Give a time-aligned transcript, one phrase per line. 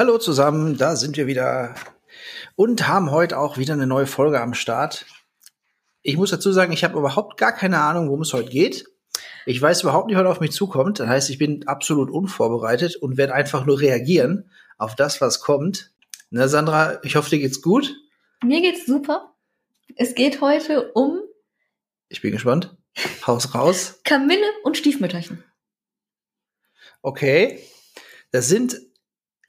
[0.00, 1.74] Hallo zusammen, da sind wir wieder
[2.56, 5.04] und haben heute auch wieder eine neue Folge am Start.
[6.00, 8.86] Ich muss dazu sagen, ich habe überhaupt gar keine Ahnung, worum es heute geht.
[9.44, 11.00] Ich weiß überhaupt nicht, was auf mich zukommt.
[11.00, 15.92] Das heißt, ich bin absolut unvorbereitet und werde einfach nur reagieren auf das, was kommt.
[16.30, 17.94] Na, Sandra, ich hoffe, dir geht's gut.
[18.42, 19.34] Mir geht's super.
[19.96, 21.20] Es geht heute um
[22.08, 22.74] Ich bin gespannt.
[23.26, 24.00] Haus raus.
[24.04, 25.44] Kamille und Stiefmütterchen.
[27.02, 27.60] Okay.
[28.32, 28.80] Das sind,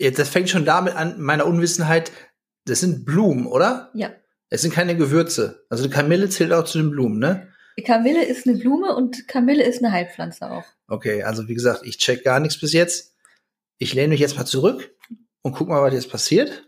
[0.02, 2.11] jetzt, das fängt schon damit an, meiner Unwissenheit.
[2.66, 3.89] Das sind Blumen, oder?
[3.94, 4.11] Ja.
[4.49, 5.66] Es sind keine Gewürze.
[5.69, 7.47] Also die Kamille zählt auch zu den Blumen, ne?
[7.85, 10.66] Kamille ist eine Blume und Kamille ist eine Heilpflanze auch.
[10.88, 13.16] Okay, also wie gesagt, ich check gar nichts bis jetzt.
[13.77, 14.93] Ich lehne mich jetzt mal zurück
[15.41, 16.67] und guck mal, was jetzt passiert.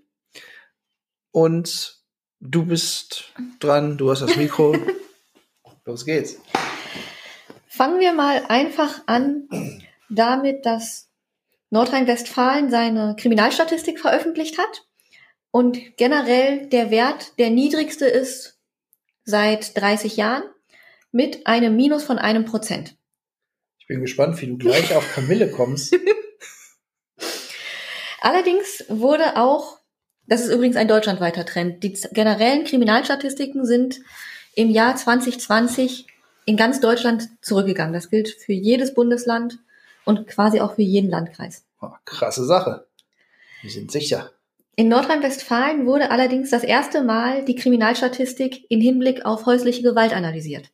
[1.31, 2.01] Und
[2.39, 4.75] du bist dran, du hast das Mikro.
[5.85, 6.39] Los geht's.
[7.67, 9.47] Fangen wir mal einfach an
[10.09, 11.09] damit, dass
[11.73, 14.85] Nordrhein-Westfalen seine Kriminalstatistik veröffentlicht hat
[15.49, 18.59] und generell der Wert der niedrigste ist
[19.25, 20.43] seit 30 Jahren
[21.11, 22.95] mit einem Minus von einem Prozent.
[23.79, 25.93] Ich bin gespannt, wie du gleich auf Kamille kommst.
[28.21, 29.79] Allerdings wurde auch,
[30.27, 33.99] das ist übrigens ein deutschlandweiter Trend, die generellen Kriminalstatistiken sind
[34.53, 36.05] im Jahr 2020
[36.45, 37.93] in ganz Deutschland zurückgegangen.
[37.93, 39.57] Das gilt für jedes Bundesland
[40.05, 41.65] und quasi auch für jeden Landkreis.
[41.83, 42.87] Oh, krasse Sache.
[43.61, 44.31] Wir sind sicher.
[44.75, 50.71] In Nordrhein-Westfalen wurde allerdings das erste Mal die Kriminalstatistik in Hinblick auf häusliche Gewalt analysiert.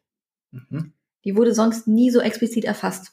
[0.51, 0.93] Mhm.
[1.25, 3.11] Die wurde sonst nie so explizit erfasst.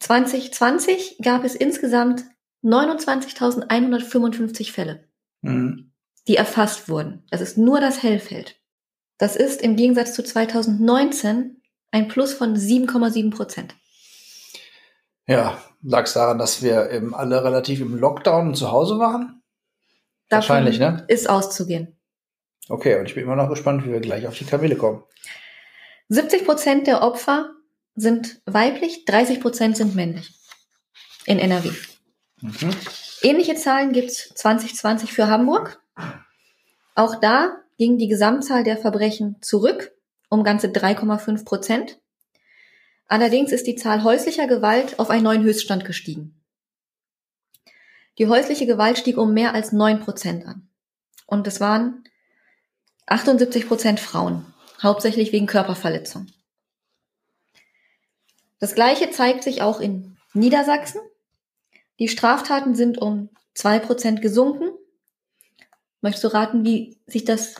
[0.00, 2.24] 2020 gab es insgesamt
[2.62, 5.04] 29.155 Fälle,
[5.42, 5.92] Mhm.
[6.28, 7.22] die erfasst wurden.
[7.30, 8.60] Das ist nur das Hellfeld.
[9.18, 13.74] Das ist im Gegensatz zu 2019 ein Plus von 7,7 Prozent.
[15.26, 19.42] Ja, lag es daran, dass wir eben alle relativ im Lockdown zu Hause waren?
[20.30, 21.04] Wahrscheinlich, ne?
[21.08, 21.98] Ist auszugehen.
[22.68, 25.04] Okay, und ich bin immer noch gespannt, wie wir gleich auf die Kamille kommen.
[26.08, 27.50] 70 Prozent der Opfer
[27.94, 30.32] sind weiblich, 30 Prozent sind männlich.
[31.26, 31.70] In NRW.
[32.40, 32.70] Mhm.
[33.22, 35.80] Ähnliche Zahlen gibt's 2020 für Hamburg.
[36.94, 39.92] Auch da ging die Gesamtzahl der Verbrechen zurück
[40.28, 42.00] um ganze 3,5 Prozent.
[43.08, 46.42] Allerdings ist die Zahl häuslicher Gewalt auf einen neuen Höchststand gestiegen.
[48.18, 50.68] Die häusliche Gewalt stieg um mehr als 9 Prozent an.
[51.26, 52.04] Und es waren
[53.06, 54.46] 78 Prozent Frauen,
[54.82, 56.26] hauptsächlich wegen Körperverletzung.
[58.58, 61.00] Das Gleiche zeigt sich auch in Niedersachsen.
[61.98, 64.70] Die Straftaten sind um 2% gesunken.
[66.00, 67.56] Möchtest du raten, wie sich das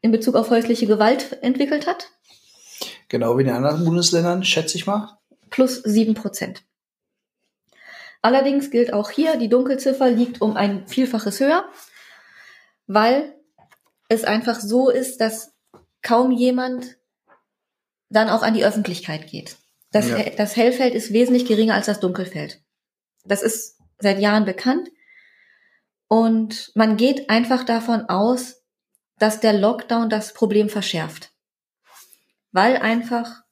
[0.00, 2.10] in Bezug auf häusliche Gewalt entwickelt hat?
[3.08, 5.18] Genau wie in den anderen Bundesländern, schätze ich mal.
[5.50, 6.62] Plus 7%.
[8.22, 11.68] Allerdings gilt auch hier, die Dunkelziffer liegt um ein Vielfaches höher,
[12.86, 13.34] weil
[14.08, 15.52] es einfach so ist, dass
[16.02, 16.96] kaum jemand
[18.08, 19.56] dann auch an die Öffentlichkeit geht.
[19.92, 20.18] Das, Ja.
[20.30, 22.60] das Hellfeld ist wesentlich geringer als das Dunkelfeld.
[23.24, 24.90] Das ist seit Jahren bekannt.
[26.08, 28.62] Und man geht einfach davon aus,
[29.18, 31.32] dass der Lockdown das Problem verschärft.
[32.56, 33.42] Weil einfach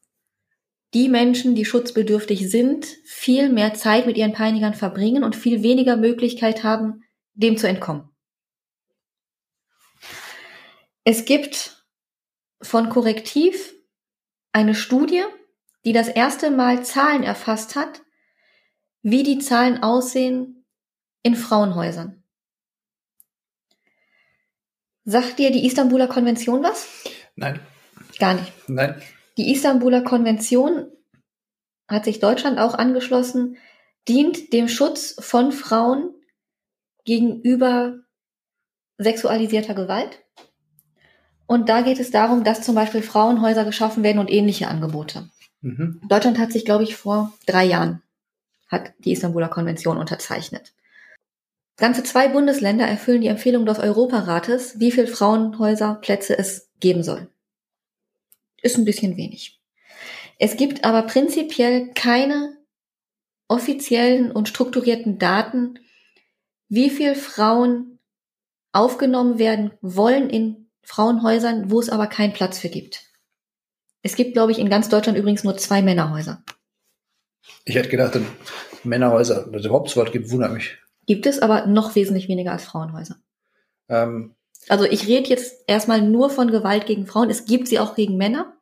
[0.94, 5.98] die Menschen, die schutzbedürftig sind, viel mehr Zeit mit ihren Peinigern verbringen und viel weniger
[5.98, 7.04] Möglichkeit haben,
[7.34, 8.08] dem zu entkommen.
[11.04, 11.84] Es gibt
[12.62, 13.74] von Korrektiv
[14.52, 15.24] eine Studie,
[15.84, 18.00] die das erste Mal Zahlen erfasst hat,
[19.02, 20.64] wie die Zahlen aussehen
[21.22, 22.24] in Frauenhäusern.
[25.04, 26.88] Sagt dir die Istanbuler Konvention was?
[27.36, 27.60] Nein,
[28.18, 28.52] Gar nicht.
[28.68, 29.00] nein.
[29.36, 30.86] Die Istanbuler Konvention
[31.88, 33.56] hat sich Deutschland auch angeschlossen,
[34.08, 36.14] dient dem Schutz von Frauen
[37.04, 37.98] gegenüber
[38.98, 40.22] sexualisierter Gewalt.
[41.46, 45.28] Und da geht es darum, dass zum Beispiel Frauenhäuser geschaffen werden und ähnliche Angebote.
[45.60, 46.00] Mhm.
[46.08, 48.02] Deutschland hat sich, glaube ich, vor drei Jahren
[48.68, 50.72] hat die Istanbuler Konvention unterzeichnet.
[51.76, 57.28] Ganze zwei Bundesländer erfüllen die Empfehlung des Europarates, wie viel Frauenhäuserplätze es geben soll.
[58.64, 59.60] Ist ein bisschen wenig.
[60.38, 62.56] Es gibt aber prinzipiell keine
[63.46, 65.78] offiziellen und strukturierten Daten,
[66.70, 67.98] wie viel Frauen
[68.72, 73.04] aufgenommen werden wollen in Frauenhäusern, wo es aber keinen Platz für gibt.
[74.00, 76.42] Es gibt, glaube ich, in ganz Deutschland übrigens nur zwei Männerhäuser.
[77.66, 78.18] Ich hätte gedacht,
[78.82, 80.78] Männerhäuser, dass es überhaupt so was gibt, wundert mich.
[81.04, 83.16] Gibt es aber noch wesentlich weniger als Frauenhäuser.
[83.90, 84.34] Ähm,
[84.68, 87.30] Also ich rede jetzt erstmal nur von Gewalt gegen Frauen.
[87.30, 88.56] Es gibt sie auch gegen Männer.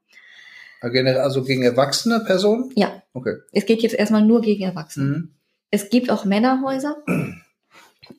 [0.82, 2.72] generell also gegen erwachsene Personen?
[2.74, 3.36] Ja, Okay.
[3.52, 5.04] es geht jetzt erstmal nur gegen Erwachsene.
[5.06, 5.34] Mhm.
[5.70, 6.96] Es gibt auch Männerhäuser.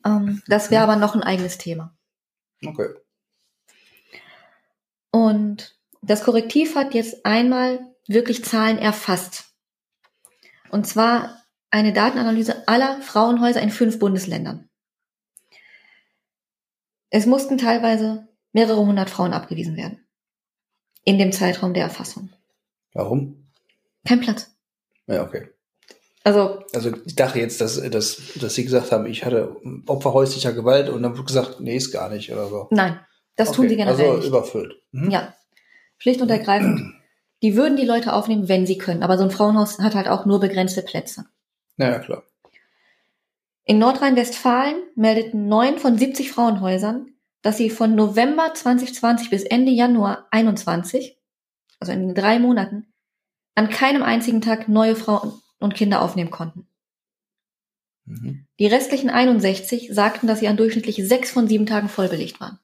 [0.04, 1.94] Ähm, das wäre aber noch ein eigenes Thema.
[2.66, 2.88] Okay.
[5.10, 9.44] Und das Korrektiv hat jetzt einmal wirklich Zahlen erfasst.
[10.70, 14.68] Und zwar eine Datenanalyse aller Frauenhäuser in fünf Bundesländern.
[17.16, 20.04] Es mussten teilweise mehrere hundert Frauen abgewiesen werden.
[21.04, 22.30] In dem Zeitraum der Erfassung.
[22.92, 23.52] Warum?
[24.04, 24.50] Kein Platz.
[25.06, 25.48] Ja, okay.
[26.24, 29.54] Also, Also ich dachte jetzt, dass, dass, dass Sie gesagt haben, ich hatte
[29.86, 32.66] Opfer häuslicher Gewalt und dann wird gesagt, nee, ist gar nicht oder so.
[32.72, 32.98] nein,
[33.36, 34.26] das tun Okay, sie generell Also nicht.
[34.26, 34.74] überfüllt.
[34.90, 35.10] Mhm.
[35.12, 35.34] Ja,
[35.98, 36.94] schlicht und ergreifend.
[37.42, 39.04] Die würden die Leute aufnehmen, wenn sie können.
[39.04, 41.26] Aber so ein Frauenhaus hat halt auch nur begrenzte Plätze.
[41.76, 42.24] Naja, klar.
[43.64, 50.28] In Nordrhein-Westfalen meldeten neun von 70 Frauenhäusern, dass sie von November 2020 bis Ende Januar
[50.30, 51.18] 21,
[51.80, 52.92] also in den drei Monaten,
[53.54, 56.66] an keinem einzigen Tag neue Frauen und Kinder aufnehmen konnten.
[58.04, 58.46] Mhm.
[58.58, 62.58] Die restlichen 61 sagten, dass sie an durchschnittlich sechs von sieben Tagen vollbelegt waren.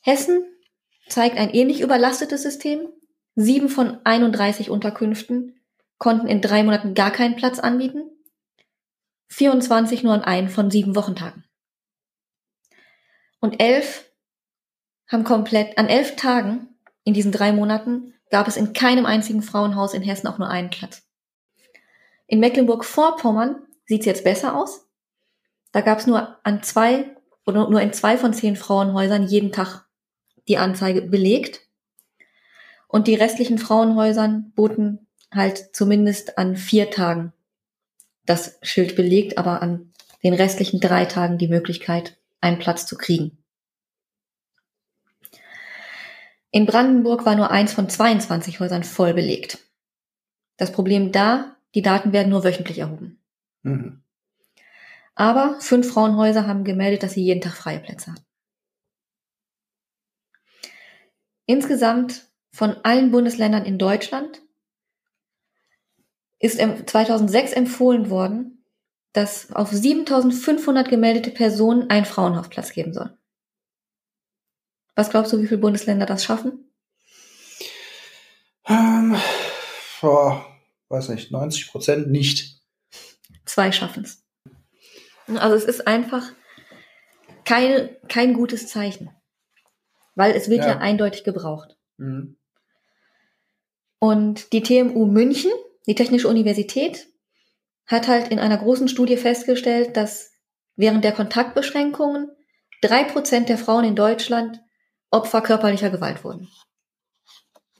[0.00, 0.44] Hessen
[1.08, 2.88] zeigt ein ähnlich überlastetes System.
[3.36, 5.60] Sieben von 31 Unterkünften
[5.98, 8.10] konnten in drei Monaten gar keinen Platz anbieten.
[9.34, 11.44] 24 nur an einen von sieben Wochentagen.
[13.40, 14.08] Und elf
[15.08, 16.68] haben komplett, an elf Tagen
[17.02, 20.70] in diesen drei Monaten gab es in keinem einzigen Frauenhaus in Hessen auch nur einen
[20.70, 21.02] Platz.
[22.26, 24.88] In Mecklenburg-Vorpommern sieht es jetzt besser aus.
[25.72, 29.84] Da gab es nur an zwei oder nur in zwei von zehn Frauenhäusern jeden Tag
[30.48, 31.60] die Anzeige belegt.
[32.86, 37.33] Und die restlichen Frauenhäusern boten halt zumindest an vier Tagen
[38.26, 39.92] das Schild belegt, aber an
[40.22, 43.38] den restlichen drei Tagen die Möglichkeit, einen Platz zu kriegen.
[46.50, 49.58] In Brandenburg war nur eins von 22 Häusern voll belegt.
[50.56, 53.18] Das Problem da, die Daten werden nur wöchentlich erhoben.
[53.62, 54.02] Mhm.
[55.16, 58.24] Aber fünf Frauenhäuser haben gemeldet, dass sie jeden Tag freie Plätze haben.
[61.46, 64.40] Insgesamt von allen Bundesländern in Deutschland
[66.38, 68.64] ist em- 2006 empfohlen worden,
[69.12, 73.16] dass auf 7500 gemeldete Personen ein Frauenhofplatz geben soll.
[74.96, 76.70] Was glaubst du, wie viele Bundesländer das schaffen?
[78.66, 79.16] Ähm,
[80.00, 80.44] boah,
[80.88, 82.60] weiß nicht, 90 Prozent nicht.
[83.44, 84.24] Zwei schaffen's.
[85.26, 86.32] Also es ist einfach
[87.44, 89.10] kein, kein gutes Zeichen.
[90.14, 90.78] Weil es wird ja, Ja.
[90.78, 91.76] eindeutig gebraucht.
[91.96, 92.36] Mhm.
[93.98, 95.50] Und die TMU München,
[95.86, 97.06] die Technische Universität,
[97.86, 100.32] hat halt in einer großen Studie festgestellt, dass
[100.76, 102.30] während der Kontaktbeschränkungen
[102.80, 104.60] drei Prozent der Frauen in Deutschland
[105.10, 106.48] Opfer körperlicher Gewalt wurden.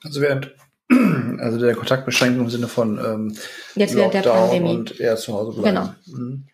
[0.02, 0.54] Also während
[1.40, 3.36] also der Kontaktbeschränkung im Sinne von ähm,
[3.74, 4.76] Jetzt während der Lockdown Pandemie.
[4.76, 5.96] und eher zu Hause bleiben.
[6.06, 6.46] Mhm.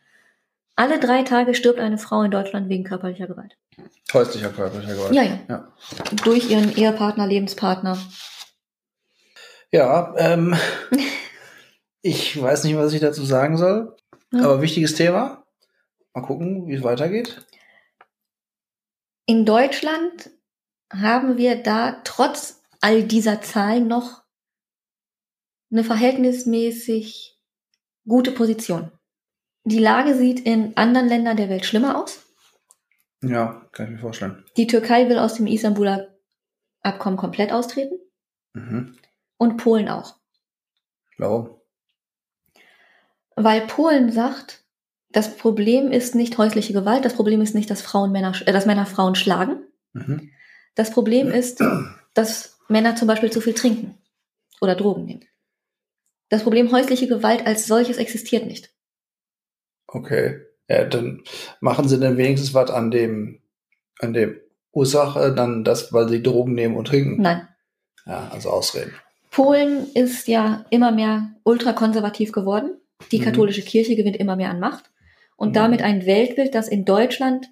[0.77, 3.57] Alle drei Tage stirbt eine Frau in Deutschland wegen körperlicher Gewalt.
[4.15, 5.13] Häuslicher körperlicher Gewalt.
[5.15, 5.39] Ja, ja.
[5.49, 5.69] Ja,
[6.25, 7.99] Durch ihren Ehepartner, Lebenspartner.
[9.71, 10.57] ja ähm,
[12.03, 13.97] ich weiß nicht, was ich dazu sagen soll,
[14.33, 14.45] Ja.
[14.45, 15.45] aber wichtiges Thema.
[16.15, 17.47] Mal gucken, wie es weitergeht.
[19.27, 20.31] In Deutschland
[20.93, 24.25] haben wir da trotz all dieser Zahlen noch
[25.71, 27.39] eine verhältnismäßig
[28.09, 28.91] gute Position.
[29.65, 32.27] Die Lage sieht in anderen Ländern der Welt schlimmer aus.
[33.23, 34.45] Ja, kann ich mir vorstellen.
[34.57, 36.09] Die Türkei will aus dem Istanbuler
[36.83, 37.99] Abkommen komplett austreten
[38.55, 38.97] Mhm.
[39.37, 40.17] und Polen auch.
[41.19, 41.60] Warum?
[43.45, 44.63] Weil Polen sagt,
[45.13, 48.67] das Problem ist nicht häusliche Gewalt, das Problem ist nicht, dass Frauen Männer, äh, dass
[48.67, 49.63] Männer Frauen schlagen.
[49.93, 50.31] Mhm.
[50.75, 51.63] Das Problem ist,
[52.15, 53.99] dass Männer zum Beispiel zu viel trinken
[54.61, 55.25] oder Drogen nehmen.
[56.29, 58.71] Das Problem häusliche Gewalt als solches existiert nicht.
[59.87, 60.43] Okay.
[60.69, 61.25] Ja, dann
[61.61, 63.41] machen sie dann wenigstens was an dem,
[63.99, 64.39] an dem
[64.71, 67.21] Ursache, dann das, weil sie Drogen nehmen und trinken.
[67.21, 67.49] Nein.
[68.07, 68.95] Ja, also Ausreden.
[69.31, 72.80] Polen ist ja immer mehr ultrakonservativ geworden.
[73.13, 73.25] Die Mhm.
[73.25, 74.91] katholische Kirche gewinnt immer mehr an Macht.
[75.37, 75.55] Und Mhm.
[75.55, 77.49] damit ein Weltbild, das in Deutschland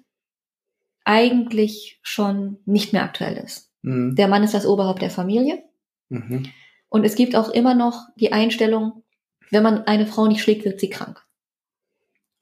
[1.03, 3.71] eigentlich schon nicht mehr aktuell ist.
[3.81, 4.15] Mhm.
[4.15, 5.63] Der Mann ist das Oberhaupt der Familie.
[6.09, 6.51] Mhm.
[6.89, 9.03] Und es gibt auch immer noch die Einstellung,
[9.51, 11.23] wenn man eine Frau nicht schlägt, wird sie krank.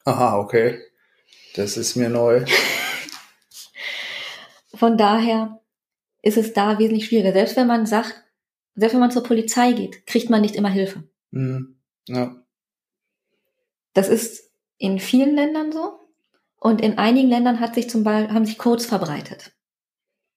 [0.06, 0.80] Aha, okay.
[1.56, 2.46] Das ist mir neu.
[4.74, 5.60] Von daher
[6.22, 7.34] ist es da wesentlich schwieriger.
[7.34, 8.24] Selbst wenn man sagt,
[8.76, 11.04] selbst wenn man zur Polizei geht, kriegt man nicht immer Hilfe.
[11.32, 11.78] Mhm.
[12.08, 12.36] Ja.
[13.98, 16.00] Das ist in vielen Ländern so.
[16.60, 19.54] Und in einigen Ländern hat sich zum Beispiel, haben sich Codes verbreitet.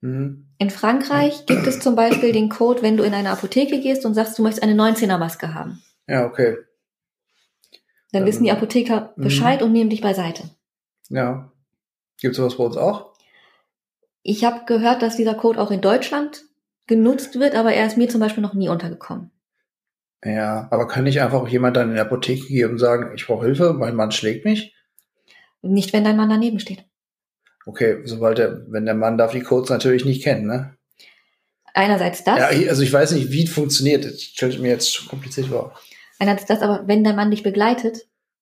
[0.00, 0.48] Mhm.
[0.56, 4.14] In Frankreich gibt es zum Beispiel den Code, wenn du in eine Apotheke gehst und
[4.14, 5.82] sagst, du möchtest eine 19er Maske haben.
[6.08, 6.56] Ja, okay.
[8.12, 9.24] Dann Ähm, wissen die Apotheker mhm.
[9.24, 10.44] Bescheid und nehmen dich beiseite.
[11.10, 11.52] Ja.
[12.18, 13.12] Gibt es sowas bei uns auch?
[14.22, 16.44] Ich habe gehört, dass dieser Code auch in Deutschland
[16.86, 19.30] genutzt wird, aber er ist mir zum Beispiel noch nie untergekommen.
[20.24, 23.46] Ja, aber kann nicht einfach jemand dann in der Apotheke gehen und sagen, ich brauche
[23.46, 24.74] Hilfe, mein Mann schlägt mich?
[25.62, 26.84] Nicht, wenn dein Mann daneben steht.
[27.66, 30.74] Okay, sobald der, wenn der Mann darf die Codes natürlich nicht kennen, ne?
[31.72, 32.38] Einerseits das.
[32.38, 34.04] Ja, also ich weiß nicht, wie es funktioniert.
[34.04, 35.78] Das stellt mir jetzt zu kompliziert vor.
[36.18, 37.98] Einerseits das, aber wenn dein Mann dich begleitet,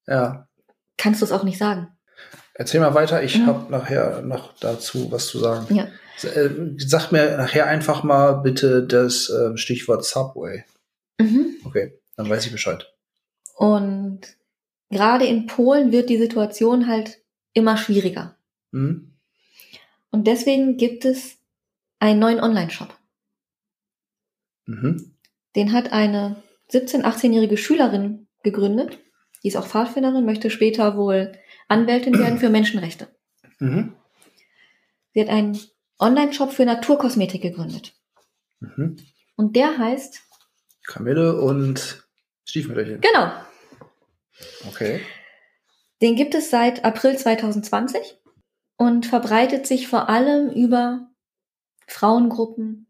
[0.06, 0.49] Ja.
[0.97, 1.88] kannst du es auch nicht sagen.
[2.54, 3.47] Erzähl mal weiter, ich Mhm.
[3.47, 5.73] habe nachher noch dazu was zu sagen.
[5.75, 5.85] Ja.
[6.28, 10.64] Äh, Sag mir nachher einfach mal bitte das äh, Stichwort Subway.
[11.18, 11.56] Mhm.
[11.64, 12.92] Okay, dann weiß ich Bescheid.
[13.56, 14.20] Und
[14.90, 17.20] gerade in Polen wird die Situation halt
[17.52, 18.37] immer schwieriger.
[18.72, 19.14] Hm?
[20.10, 21.38] Und deswegen gibt es
[21.98, 22.96] einen neuen Online-Shop.
[24.66, 25.16] Mhm.
[25.56, 28.98] Den hat eine 17-, 18-jährige Schülerin gegründet.
[29.42, 31.32] Die ist auch Pfadfinderin, möchte später wohl
[31.68, 33.08] Anwältin werden für Menschenrechte.
[33.58, 33.94] Mhm.
[35.14, 35.58] Sie hat einen
[35.98, 37.94] Online-Shop für Naturkosmetik gegründet.
[38.60, 38.96] Mhm.
[39.37, 40.22] Und der heißt,
[40.88, 42.02] Kamille und
[42.45, 43.00] Stiefmütterchen.
[43.00, 43.30] genau,
[44.68, 45.00] Okay.
[46.02, 48.16] den gibt es seit April 2020
[48.76, 51.11] und verbreitet sich vor allem über
[51.87, 52.87] Frauengruppen,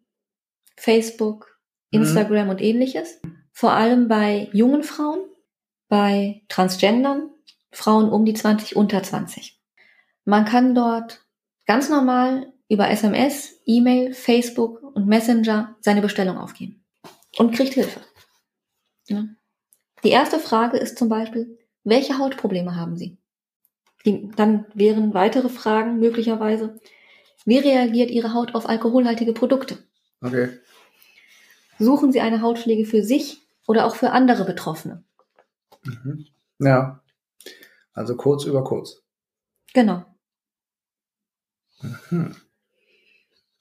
[0.77, 1.59] Facebook,
[1.91, 2.03] Mhm.
[2.03, 3.21] Instagram und ähnliches.
[3.53, 5.21] Vor allem bei jungen Frauen,
[5.89, 7.31] bei Transgendern,
[7.73, 9.61] Frauen um die 20, unter 20.
[10.25, 11.27] Man kann dort
[11.67, 16.78] ganz normal über SMS, E-Mail, Facebook und Messenger seine Bestellung aufgeben
[17.39, 18.01] und kriegt Hilfe.
[19.07, 19.25] Ja.
[20.05, 23.17] Die erste Frage ist zum Beispiel, welche Hautprobleme haben Sie?
[24.05, 26.79] Die, dann wären weitere Fragen möglicherweise,
[27.45, 29.79] wie reagiert Ihre Haut auf alkoholhaltige Produkte?
[30.21, 30.51] Okay.
[31.79, 35.05] Suchen Sie eine Hautpflege für sich oder auch für andere Betroffene?
[35.85, 36.27] Mhm.
[36.59, 37.03] Ja.
[37.93, 39.03] Also kurz über kurz.
[39.75, 40.05] Genau.
[42.09, 42.37] Hm.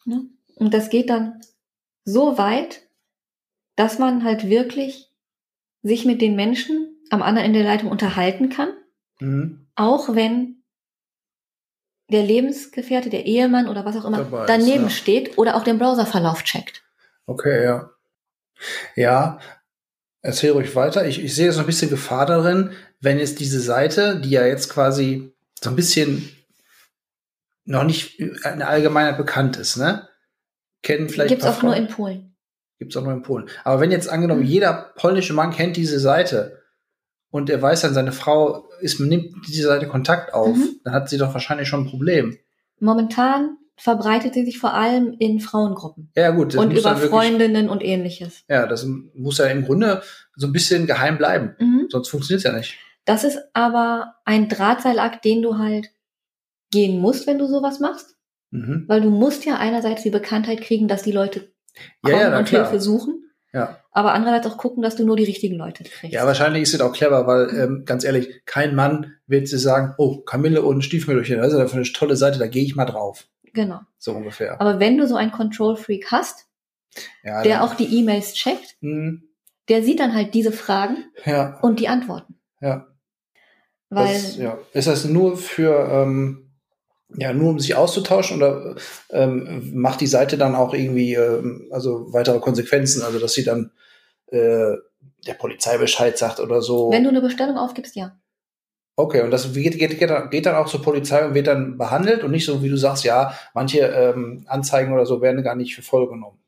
[0.05, 0.29] Ne?
[0.55, 1.41] Und das geht dann
[2.03, 2.86] so weit,
[3.77, 5.09] dass man halt wirklich
[5.83, 8.69] sich mit den Menschen am anderen Ende der Leitung unterhalten kann,
[9.19, 9.67] Mhm.
[9.75, 10.63] auch wenn
[12.11, 14.89] der Lebensgefährte, der Ehemann oder was auch immer Dabei ist, daneben ja.
[14.89, 16.83] steht oder auch den Browserverlauf checkt.
[17.25, 17.89] Okay, ja.
[18.95, 19.39] Ja,
[20.21, 21.05] erzähl ruhig weiter.
[21.07, 24.69] Ich, ich sehe so ein bisschen Gefahr darin, wenn jetzt diese Seite, die ja jetzt
[24.69, 26.29] quasi so ein bisschen
[27.65, 30.07] noch nicht in der Allgemeinheit bekannt ist, ne?
[30.83, 32.26] Kennen vielleicht Gibt's auch nur Frauen- in Polen.
[32.79, 33.47] Gibt's auch nur in Polen.
[33.63, 34.47] Aber wenn jetzt angenommen, Mhm.
[34.47, 36.61] jeder polnische Mann kennt diese Seite
[37.31, 40.79] und er weiß dann, seine Frau ist, nimmt diese Seite Kontakt auf, Mhm.
[40.83, 42.37] dann hat sie doch wahrscheinlich schon ein Problem.
[42.79, 47.83] Momentan verbreitet sie sich vor allem in Frauengruppen Ja, gut, und über wirklich, Freundinnen und
[47.83, 48.43] ähnliches.
[48.47, 50.01] ja, das muss ja im Grunde
[50.35, 51.55] so ein bisschen geheim bleiben.
[51.59, 51.87] Mhm.
[51.89, 52.75] Sonst funktioniert's ja nicht.
[53.05, 55.89] Das ist aber ein Drahtseilakt, den du halt
[56.71, 58.15] gehen musst, wenn du sowas machst.
[58.51, 58.85] Mhm.
[58.87, 61.51] Weil du musst ja einerseits die Bekanntheit kriegen, dass die Leute
[62.05, 62.63] Ja, ja, na und klar.
[62.69, 63.79] Hilfe suchen, Ja.
[63.91, 66.13] aber andererseits auch gucken, dass du nur die richtigen Leute kriegst.
[66.13, 69.93] ja, wahrscheinlich ist es auch clever, weil, ähm, ganz ehrlich, kein Mann wird sich sagen,
[69.97, 72.85] oh, Kamille und Stiefmütterchen, das ist ja für eine tolle Seite, da gehe ich mal
[72.85, 73.27] drauf.
[73.53, 73.79] genau.
[73.97, 74.61] So ungefähr.
[74.61, 76.45] Aber wenn du so einen Control-Freak hast,
[77.23, 79.23] Ja, der auch die E-Mails checkt, Mhm.
[79.69, 82.35] der sieht dann halt diese Fragen Ja, und die Antworten.
[82.61, 82.87] ja.
[83.89, 84.57] Weil Das, ja.
[84.73, 86.46] Ist das nur für, ähm,
[87.15, 88.75] ja, nur um sich auszutauschen oder
[89.11, 93.71] ähm, macht die Seite dann auch irgendwie, ähm, also weitere Konsequenzen, also dass sie dann
[94.27, 94.75] äh,
[95.25, 96.91] der Polizei Bescheid sagt oder so?
[96.91, 98.17] wenn du eine Bestellung aufgibst, ja.
[98.97, 102.31] okay, und das geht, geht, geht, dann- auch zur Polizei und wird dann behandelt und
[102.31, 105.81] nicht so, wie du sagst, ja, manche ähm, Anzeigen oder so werden gar nicht für
[105.83, 106.39] voll genommen.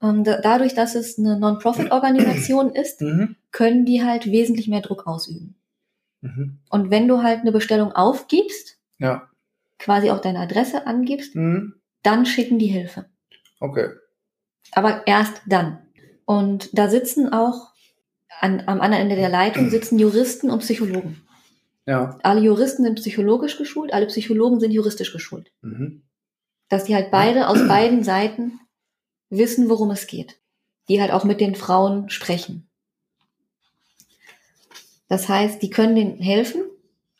[0.00, 3.36] Und da- dadurch, dass es eine Non-Profit-Organisation ist, Mhm.
[3.50, 5.56] können die halt wesentlich mehr Druck ausüben.
[6.20, 6.58] Mhm.
[6.70, 9.28] Und wenn du halt eine Bestellung aufgibst, Ja.
[9.80, 11.74] Quasi auch deine Adresse angibst, Mhm.
[12.04, 13.06] dann schicken die Hilfe.
[13.58, 13.88] Okay.
[14.72, 15.78] Aber erst dann.
[16.24, 17.72] Und da sitzen auch
[18.40, 21.20] an, am anderen Ende der Leitung sitzen Juristen und Psychologen.
[21.86, 22.18] Ja.
[22.22, 25.50] Alle Juristen sind psychologisch geschult, alle Psychologen sind juristisch geschult.
[25.62, 26.02] Mhm.
[26.68, 28.60] Dass die halt beide aus beiden Seiten
[29.28, 30.38] wissen, worum es geht.
[30.88, 32.68] Die halt auch mit den Frauen sprechen.
[35.08, 36.62] Das heißt, die können denen helfen.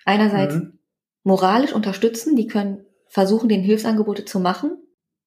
[0.05, 0.79] Einerseits Mhm.
[1.23, 4.79] Moralisch unterstützen, die können versuchen, den Hilfsangebote zu machen,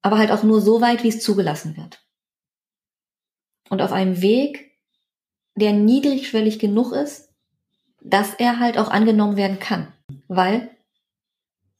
[0.02, 2.04] aber halt auch nur so weit, wie es zugelassen wird.
[3.70, 4.72] Und auf einem Weg,
[5.56, 7.30] der niedrigschwellig genug ist,
[8.02, 9.94] dass er halt auch angenommen werden kann.
[10.28, 10.70] Weil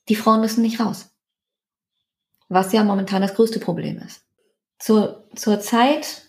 [0.10, 1.10] die Frauen müssen nicht raus.
[2.50, 4.26] Was ja momentan das größte Problem ist.
[4.80, 6.24] Zur, zur Zeit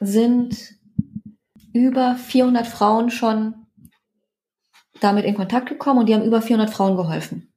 [0.00, 0.74] sind
[1.72, 3.66] über 400 Frauen schon
[5.00, 7.52] damit in Kontakt gekommen und die haben über 400 Frauen geholfen.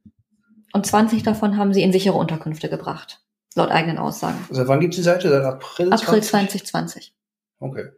[0.74, 3.22] und 20 davon haben sie in sichere Unterkünfte gebracht,
[3.56, 4.38] laut eigenen Aussagen.
[4.50, 5.30] Also wann gibt es die Seite?
[5.30, 5.94] Seit April?
[5.94, 7.14] April 2020.
[7.60, 7.90] Okay.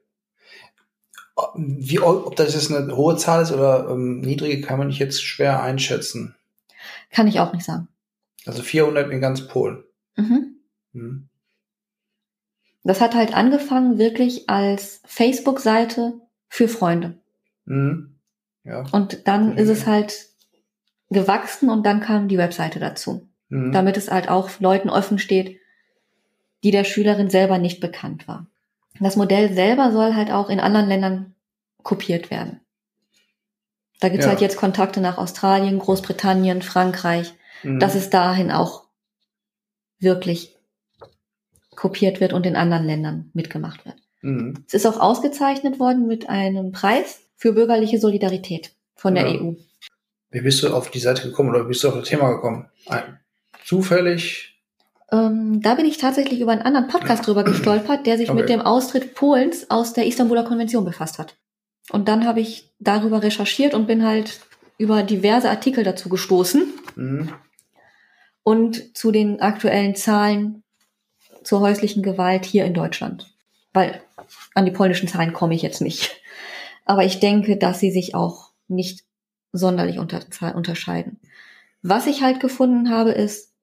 [1.55, 5.23] Wie, ob das jetzt eine hohe Zahl ist oder ähm, niedrige, kann man nicht jetzt
[5.23, 6.35] schwer einschätzen.
[7.11, 7.87] Kann ich auch nicht sagen.
[8.45, 9.83] Also 400 in ganz Polen.
[10.15, 10.55] Mhm.
[10.93, 11.29] Hm.
[12.83, 16.13] Das hat halt angefangen wirklich als Facebook-Seite
[16.47, 17.17] für Freunde.
[17.65, 18.14] Mhm.
[18.65, 18.83] Ja.
[18.91, 19.61] Und dann Okay.
[19.61, 20.27] ist es halt
[21.09, 23.27] gewachsen und dann kam die Webseite dazu.
[23.49, 23.71] Mhm.
[23.71, 25.59] Damit es halt auch Leuten offen steht,
[26.63, 28.47] die der Schülerin selber nicht bekannt war.
[28.99, 31.35] Das Modell selber soll halt auch in anderen Ländern
[31.83, 32.59] kopiert werden.
[33.99, 34.31] Da gibt es Ja.
[34.31, 37.79] halt jetzt Kontakte nach Australien, Großbritannien, Frankreich, Mhm.
[37.79, 38.85] dass es dahin auch
[39.99, 40.55] wirklich
[41.75, 43.95] kopiert wird und in anderen Ländern mitgemacht wird.
[44.21, 44.63] Mhm.
[44.67, 49.39] Es ist auch ausgezeichnet worden mit einem Preis für bürgerliche Solidarität von der Ja.
[49.39, 49.53] EU.
[50.31, 52.67] Wie bist du auf die Seite gekommen oder wie bist du auf das Thema gekommen?
[53.63, 54.57] Zufällig?
[55.11, 58.39] Ähm, da bin ich tatsächlich über einen anderen Podcast drüber gestolpert, der sich Okay.
[58.39, 61.35] mit dem Austritt Polens aus der Istanbuler Konvention befasst hat.
[61.91, 64.39] Und dann habe ich darüber recherchiert und bin halt
[64.79, 67.29] über diverse Artikel dazu gestoßen Mhm.
[68.41, 70.63] und zu den aktuellen Zahlen
[71.43, 73.31] zur häuslichen Gewalt hier in Deutschland.
[73.71, 74.01] Weil
[74.55, 76.19] an die polnischen Zahlen komme ich jetzt nicht.
[76.85, 79.03] Aber ich denke, dass sie sich auch nicht
[79.51, 80.21] sonderlich unter,
[80.55, 81.19] unterscheiden.
[81.81, 83.53] Was ich halt gefunden habe, ist,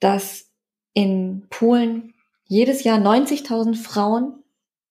[0.00, 0.50] dass
[0.94, 2.14] in Polen
[2.46, 4.42] jedes Jahr 90.000 Frauen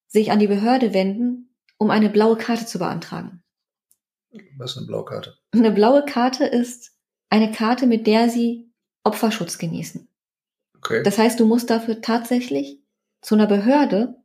[0.08, 3.44] sich an die Behörde wenden, um eine blaue Karte zu beantragen.
[4.58, 5.38] Was ist eine Blaukarte?
[5.52, 6.94] Eine blaue Karte ist
[7.30, 8.72] eine Karte, mit der sie
[9.04, 10.08] Opferschutz genießen.
[10.78, 11.04] Okay.
[11.04, 12.80] Das heißt, du musst dafür tatsächlich
[13.22, 14.21] zu einer Behörde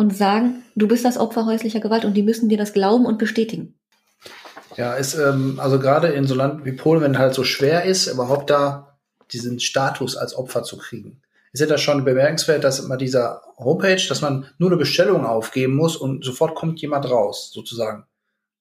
[0.00, 3.18] und sagen, du bist das Opfer häuslicher Gewalt und die müssen dir das glauben und
[3.18, 3.74] bestätigen.
[4.78, 8.06] Ja, ist ähm, also gerade in so Land wie Polen, wenn halt so schwer ist,
[8.06, 8.96] überhaupt da
[9.30, 11.20] diesen Status als Opfer zu kriegen.
[11.52, 15.74] Ist ja das schon bemerkenswert, dass immer dieser Homepage, dass man nur eine Bestellung aufgeben
[15.74, 18.06] muss und sofort kommt jemand raus, sozusagen,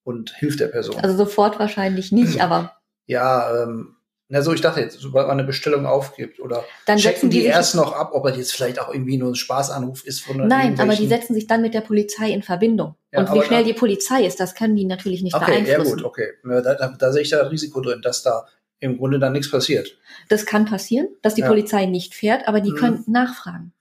[0.04, 0.98] und hilft der Person.
[1.02, 2.74] Also sofort wahrscheinlich nicht, aber
[3.06, 3.96] ja, ähm,
[4.32, 7.46] na so, ich dachte jetzt, sobald man eine Bestellung aufgibt oder dann checken die, die
[7.46, 10.80] erst noch ab, ob er jetzt vielleicht auch irgendwie nur ein Spaßanruf ist von Nein,
[10.80, 12.94] aber die setzen sich dann mit der Polizei in Verbindung.
[13.12, 15.96] Ja, und wie schnell die Polizei ist, das können die natürlich nicht Okay, ja beeinflussen.
[15.98, 16.28] gut, okay.
[16.48, 18.46] Ja, Da, da, da sehe ich da Risiko drin, dass da
[18.80, 19.98] im Grunde dann nichts passiert.
[20.30, 21.48] Das kann passieren, dass die Ja.
[21.48, 22.76] Polizei nicht fährt, aber die Mhm.
[22.76, 23.74] können nachfragen.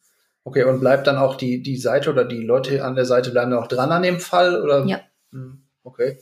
[0.45, 3.51] Okay, und bleibt dann auch die, die Seite oder die Leute an der Seite bleiben
[3.51, 4.63] dann auch dran an dem Fall?
[4.63, 4.87] Oder?
[4.87, 5.01] Ja.
[5.31, 6.19] Hm, Okay.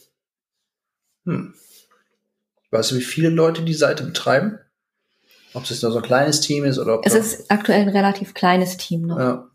[1.26, 1.54] Hm.
[2.70, 4.58] Weißt du, wie viele Leute die Seite betreiben?
[5.54, 7.88] Ob es jetzt nur so ein kleines Team ist oder ob Es ist aktuell ein
[7.88, 9.18] relativ kleines Team noch.
[9.18, 9.48] Ja.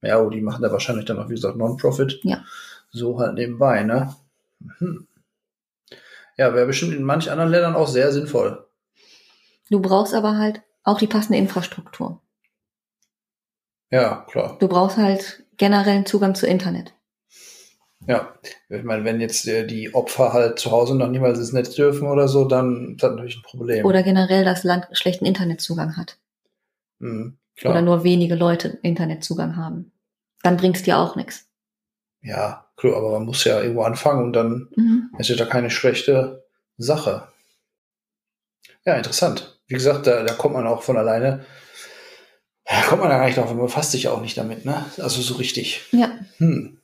[0.00, 2.20] Ja, oh, die machen da wahrscheinlich dann auch, wie gesagt, Non-Profit.
[2.24, 2.44] Ja.
[2.90, 4.14] So halt nebenbei, ne?
[4.78, 5.06] Hm.
[6.36, 8.66] Ja, wäre bestimmt in manch anderen Ländern auch sehr sinnvoll.
[9.70, 12.20] Du brauchst aber halt auch die passende Infrastruktur.
[13.90, 14.56] Ja, klar.
[14.58, 16.94] Du brauchst halt generellen Zugang zu Internet.
[18.06, 18.32] Ja.
[18.68, 22.08] Ich meine, wenn jetzt äh, die Opfer halt zu Hause noch niemals ins Netz dürfen
[22.08, 23.86] oder so, dann ist das natürlich ein Problem.
[23.86, 26.16] Oder generell das Land schlechten Internetzugang hat.
[27.00, 27.72] Hm, klar.
[27.74, 29.92] Oder nur wenige Leute Internetzugang haben.
[30.42, 31.46] Dann bringt's dir auch nichts.
[32.22, 35.10] Ja, klar, aber man muss ja irgendwo anfangen und dann Mhm.
[35.18, 36.44] ist ja da keine schlechte
[36.78, 37.28] Sache.
[38.84, 39.60] Ja, interessant.
[39.68, 41.44] Wie gesagt, da, da kommt man auch von alleine.
[42.64, 44.84] Da kommt man ja gar nicht drauf, man befasst sich auch nicht damit, ne?
[44.98, 45.82] Also so richtig.
[45.92, 46.78] Ja, Hm.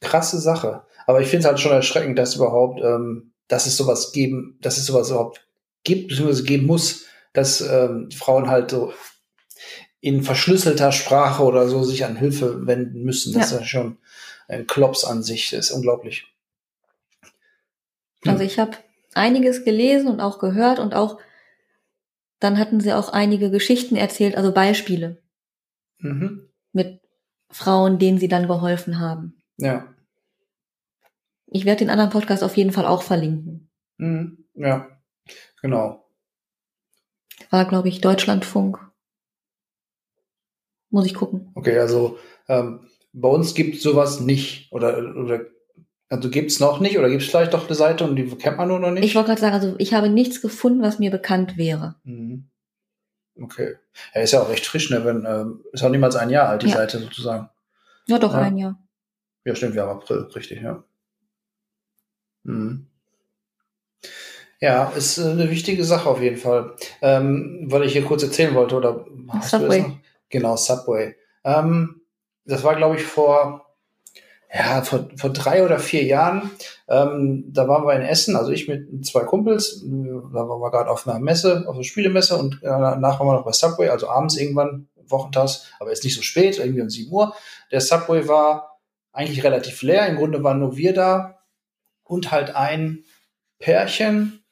[0.00, 0.82] Krasse Sache.
[1.06, 4.76] Aber ich finde es halt schon erschreckend, dass überhaupt, ähm, dass es sowas geben, dass
[4.76, 5.46] es sowas überhaupt
[5.84, 8.92] gibt, beziehungsweise geben muss, dass ähm, Frauen halt so
[10.00, 13.32] in verschlüsselter Sprache oder so sich an Hilfe wenden müssen.
[13.32, 13.56] Das Ja.
[13.56, 13.98] ist ja schon
[14.48, 15.50] ein Klops an sich.
[15.50, 16.26] Das ist unglaublich.
[18.22, 18.32] Hm.
[18.32, 18.72] also ich habe
[19.14, 21.18] einiges gelesen und auch gehört und auch
[22.40, 25.18] dann hatten sie auch einige Geschichten erzählt, also Beispiele
[25.98, 26.50] Mhm.
[26.72, 27.00] mit
[27.50, 29.35] Frauen, denen sie dann geholfen haben.
[29.58, 29.86] Ja.
[31.46, 33.70] Ich werde den anderen Podcast auf jeden Fall auch verlinken.
[33.98, 34.44] Mhm.
[34.54, 34.88] Ja.
[35.62, 36.04] Genau.
[37.50, 38.78] War, glaube ich, Deutschlandfunk.
[40.90, 41.50] Muss ich gucken.
[41.54, 44.72] Okay, also ähm, bei uns gibt sowas nicht.
[44.72, 45.44] Oder, oder
[46.08, 48.56] also gibt es noch nicht oder gibt es vielleicht doch eine Seite und die kennt
[48.56, 49.04] man nur noch nicht?
[49.04, 51.96] Ich wollte gerade sagen, also ich habe nichts gefunden, was mir bekannt wäre.
[52.04, 52.48] Mhm.
[53.40, 53.76] Okay.
[54.14, 55.04] Ja, ist ja auch recht frisch, ne?
[55.04, 56.76] Wenn, ähm, ist auch niemals ein Jahr alt, die Ja.
[56.76, 57.50] Seite sozusagen.
[58.06, 58.40] Ja, doch Ja.
[58.40, 58.78] ein Jahr.
[59.46, 60.82] Ja, stimmt, wir haben April, richtig, ja.
[62.42, 62.88] Mhm.
[64.60, 66.74] Ja, ist äh, eine wichtige Sache auf jeden Fall.
[67.00, 69.78] Ähm, weil ich hier kurz erzählen wollte, oder hast du Subway.
[69.78, 69.98] das noch?
[70.30, 71.14] Genau, Subway.
[71.44, 72.00] Ähm,
[72.44, 73.62] das war, glaube ich, vor
[74.52, 76.50] ja, vor, vor drei oder vier Jahren,
[76.88, 80.90] ähm, da waren wir in Essen, also ich mit zwei Kumpels, da waren wir gerade
[80.90, 84.08] auf einer Messe, auf einer Spielemesse und äh, danach waren wir noch bei Subway, also
[84.08, 87.34] abends irgendwann, wochentags, aber jetzt nicht so spät, irgendwie um 7 Uhr.
[87.70, 88.75] Der Subway war
[89.16, 91.38] eigentlich relativ leer, im Grunde waren nur wir da
[92.04, 93.04] und halt ein
[93.58, 94.44] Pärchen,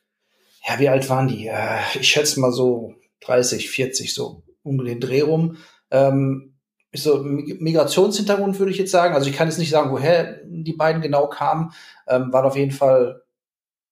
[0.66, 1.46] ja, wie alt waren die?
[1.46, 5.58] Äh, ich schätze mal so 30, 40, so um den Dreh rum.
[5.90, 6.54] Ähm,
[6.94, 9.14] so Migrationshintergrund, würde ich jetzt sagen.
[9.14, 11.72] Also ich kann jetzt nicht sagen, woher die beiden genau kamen.
[12.06, 13.22] Ähm, waren auf jeden Fall,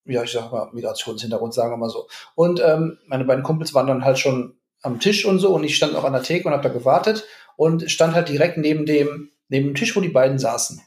[0.07, 2.09] ja, ich sag mal, Migrationshintergrund, sagen wir mal so.
[2.35, 5.77] Und ähm, meine beiden Kumpels waren dann halt schon am Tisch und so und ich
[5.77, 9.32] stand auch an der Theke und habe da gewartet und stand halt direkt neben dem,
[9.53, 10.81] neben dem Tisch, wo die beiden saßen.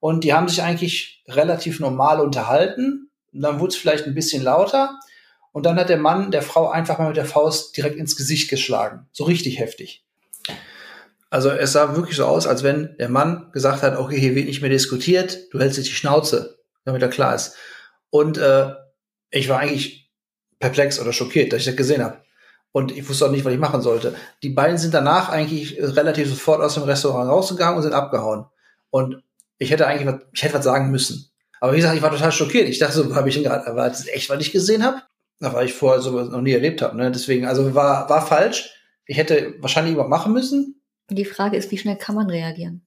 [0.00, 3.10] Und die haben sich eigentlich relativ normal unterhalten.
[3.32, 4.98] Und dann wurde es vielleicht ein bisschen lauter.
[5.52, 8.48] Und dann hat der Mann der Frau einfach mal mit der Faust direkt ins Gesicht
[8.48, 9.08] geschlagen.
[9.12, 10.04] So richtig heftig.
[11.28, 14.46] Also es sah wirklich so aus, als wenn der Mann gesagt hat, okay, hier wird
[14.46, 17.56] nicht mehr diskutiert, du hältst jetzt die Schnauze, damit er klar ist.
[18.10, 18.70] Und äh,
[19.30, 20.12] ich war eigentlich
[20.60, 22.18] perplex oder schockiert, dass ich das gesehen habe.
[22.76, 24.16] Und ich wusste auch nicht, was ich machen sollte.
[24.42, 28.46] Die beiden sind danach eigentlich relativ sofort aus dem Restaurant rausgegangen und sind abgehauen.
[28.90, 29.22] Und
[29.58, 31.30] ich hätte eigentlich was, ich hätte was sagen müssen.
[31.60, 32.68] Aber wie gesagt, ich war total schockiert.
[32.68, 35.02] Ich dachte so, habe ich ihn gerade, war das echt, was ich gesehen habe?
[35.38, 36.96] Da war ich vorher sowas noch nie erlebt habe.
[36.96, 37.12] Ne?
[37.12, 38.74] Deswegen, also war, war falsch.
[39.06, 40.82] Ich hätte wahrscheinlich was machen müssen.
[41.10, 42.84] Die Frage ist, wie schnell kann man reagieren?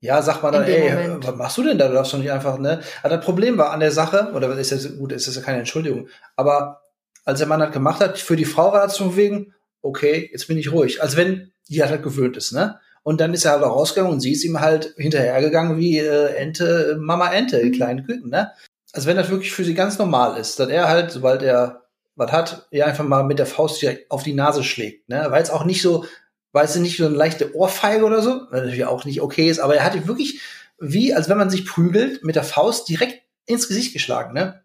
[0.00, 1.26] Ja, sagt man dann, ey, Moment.
[1.26, 1.88] was machst du denn da?
[1.88, 2.82] Du darfst doch nicht einfach, ne?
[3.02, 5.60] Aber das Problem war an der Sache, oder ist das gut, ist das ja keine
[5.60, 6.82] Entschuldigung, aber
[7.24, 10.48] als der Mann das gemacht hat, für die Frau war das so wegen, okay, jetzt
[10.48, 11.02] bin ich ruhig.
[11.02, 12.78] Als wenn die halt gewöhnt ist, ne?
[13.02, 16.34] Und dann ist er halt auch rausgegangen und sie ist ihm halt hinterhergegangen wie äh,
[16.34, 17.72] Ente, Mama Ente, mhm.
[17.72, 18.52] kleinen Küken, ne?
[18.92, 21.84] Als wenn das wirklich für sie ganz normal ist, dass er halt, sobald er
[22.16, 25.26] was hat, ihr einfach mal mit der Faust direkt auf die Nase schlägt, ne?
[25.30, 26.04] Weil es auch nicht so,
[26.52, 29.60] weißt du, nicht so eine leichte Ohrfeige oder so, weil natürlich auch nicht okay ist,
[29.60, 30.40] aber er hat wirklich
[30.78, 34.62] wie, als wenn man sich prügelt, mit der Faust direkt ins Gesicht geschlagen, ne?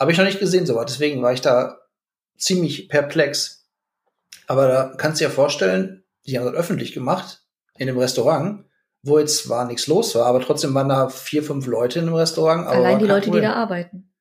[0.00, 1.78] Habe ich noch nicht gesehen, so Deswegen war ich da
[2.38, 3.68] ziemlich perplex.
[4.46, 7.44] Aber da kannst du dir ja vorstellen, die haben das öffentlich gemacht,
[7.76, 8.64] in dem Restaurant,
[9.02, 12.14] wo jetzt zwar nichts los war, aber trotzdem waren da vier, fünf Leute in dem
[12.14, 12.66] Restaurant.
[12.66, 13.42] Allein die Leute, Problem.
[13.42, 14.12] die da arbeiten.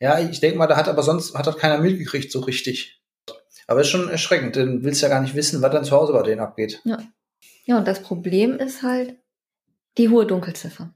[0.00, 3.02] Ja, ich denke mal, da hat aber sonst hat das keiner mitgekriegt so richtig.
[3.66, 6.22] Aber ist schon erschreckend, denn willst ja gar nicht wissen, was dann zu Hause bei
[6.22, 6.80] denen abgeht.
[6.84, 6.98] Ja.
[7.64, 9.16] Ja, und das Problem ist halt
[9.96, 10.92] die hohe Dunkelziffer.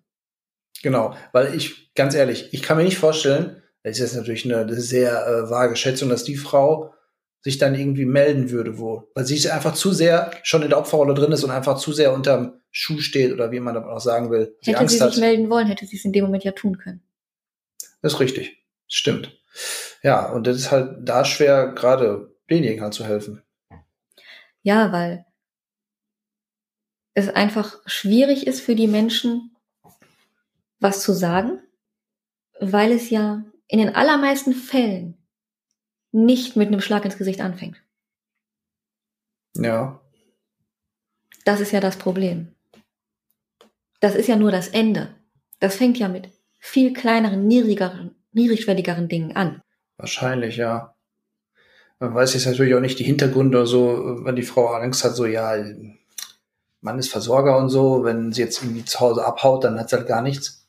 [0.83, 4.81] Genau, weil ich, ganz ehrlich, ich kann mir nicht vorstellen, das ist jetzt natürlich eine,
[4.81, 6.93] sehr äh, vage Schätzung, dass die Frau
[7.41, 11.15] sich dann irgendwie melden würde, wo, weil sie einfach zu sehr schon in der Opferrolle
[11.15, 14.33] drin ist und einfach zu sehr unterm Schuh steht oder wie man das auch sagen
[14.33, 14.57] will.
[14.65, 15.21] Hätte Angst sie sich hat.
[15.21, 17.01] melden wollen, hätte sie es in dem Moment ja tun können.
[18.03, 18.65] Das ist richtig.
[18.89, 19.41] Stimmt.
[20.03, 23.41] Ja, und das ist halt da schwer, gerade denjenigen halt zu helfen.
[24.63, 25.25] Ja, weil
[27.15, 29.57] es einfach schwierig ist für die Menschen,
[30.81, 31.63] was zu sagen,
[32.59, 35.17] weil es ja in den allermeisten Fällen
[36.13, 37.83] nicht mit einem Schlag ins Gesicht anfängt.
[39.57, 40.01] Ja.
[41.45, 42.55] Das ist ja das Problem.
[44.01, 45.15] Das ist ja nur das Ende.
[45.61, 49.63] Das fängt ja mit viel kleineren, niedrigeren, niedrigschwelligeren Dingen an.
[49.97, 50.95] Wahrscheinlich, ja.
[51.99, 55.17] Man weiß jetzt natürlich auch nicht die Hintergründe oder so, wenn die Frau Angst hat,
[55.17, 55.57] so, ja,
[56.83, 59.97] Mann ist Versorger und so, wenn sie jetzt irgendwie zu Hause abhaut, dann hat sie
[59.97, 60.67] halt gar nichts.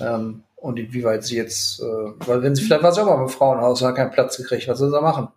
[0.00, 3.28] Ähm, und inwieweit sie jetzt, äh, weil wenn sie vielleicht war sie auch mal im
[3.28, 5.28] Frauenhaus und hat keinen Platz gekriegt, was soll sie da machen?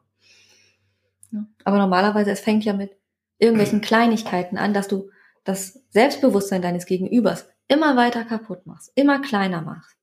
[1.31, 1.45] Ja.
[1.65, 2.91] Aber normalerweise, es fängt ja mit
[3.37, 5.09] irgendwelchen Kleinigkeiten an, dass du
[5.43, 9.97] das Selbstbewusstsein deines Gegenübers immer weiter kaputt machst, immer kleiner machst.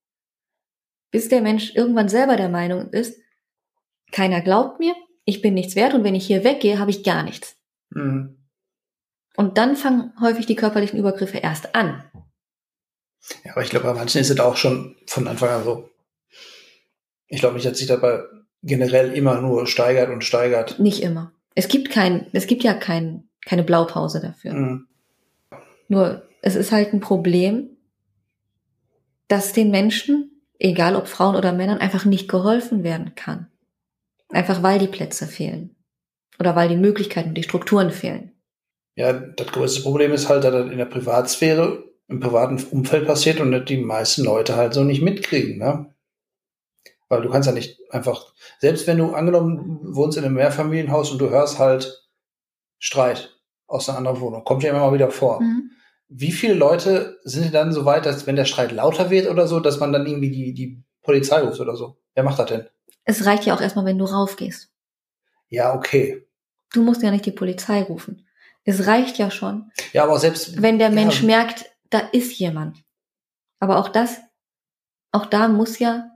[1.10, 3.18] Bis der Mensch irgendwann selber der Meinung ist,
[4.12, 7.22] keiner glaubt mir, ich bin nichts wert und wenn ich hier weggehe, habe ich gar
[7.22, 7.56] nichts.
[7.88, 8.36] Mhm.
[9.36, 12.04] Und dann fangen häufig die körperlichen Übergriffe erst an.
[13.44, 15.90] Ja, aber ich glaube, bei manchen ist es auch schon von Anfang an so.
[17.26, 18.22] Ich glaube nicht, dass sich dabei
[18.62, 20.78] generell immer nur steigert und steigert.
[20.78, 21.32] Nicht immer.
[21.54, 24.54] Es gibt kein, es gibt ja kein, keine Blaupause dafür.
[24.54, 24.86] Mhm.
[25.88, 27.70] Nur, es ist halt ein Problem,
[29.28, 33.48] dass den Menschen, egal ob Frauen oder Männern, einfach nicht geholfen werden kann.
[34.30, 35.76] Einfach weil die Plätze fehlen.
[36.38, 38.32] Oder weil die Möglichkeiten und die Strukturen fehlen.
[38.96, 41.84] Ja, das größte Problem ist halt, dass das in der Privatsphäre
[42.14, 45.94] im privaten Umfeld passiert und die meisten Leute halt so nicht mitkriegen, ne?
[47.08, 51.18] Weil du kannst ja nicht einfach, selbst wenn du angenommen wohnst in einem Mehrfamilienhaus und
[51.18, 52.08] du hörst halt
[52.78, 55.40] Streit aus einer anderen Wohnung, kommt ja immer mal wieder vor.
[55.40, 55.70] Mhm.
[56.08, 59.60] Wie viele Leute sind dann so weit, dass wenn der Streit lauter wird oder so,
[59.60, 61.96] dass man dann irgendwie die, die Polizei ruft oder so?
[62.14, 62.66] Wer macht das denn?
[63.04, 64.70] Es reicht ja auch erstmal, wenn du raufgehst.
[65.48, 66.26] Ja, okay.
[66.72, 68.26] Du musst ja nicht die Polizei rufen.
[68.64, 69.70] Es reicht ja schon.
[69.92, 70.60] Ja, aber selbst.
[70.62, 72.84] Wenn der Mensch ja, merkt, da ist jemand.
[73.60, 74.20] Aber auch das,
[75.12, 76.10] auch da muss ja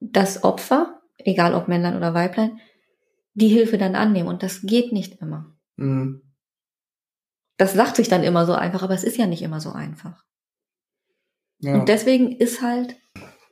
[0.00, 2.60] das Opfer, egal ob Männlein oder Weiblein,
[3.34, 4.28] die Hilfe dann annehmen.
[4.28, 5.56] Und das geht nicht immer.
[5.76, 6.22] Mhm.
[7.56, 10.24] Das sagt sich dann immer so einfach, aber es ist ja nicht immer so einfach.
[11.60, 11.74] Ja.
[11.74, 12.96] Und deswegen ist halt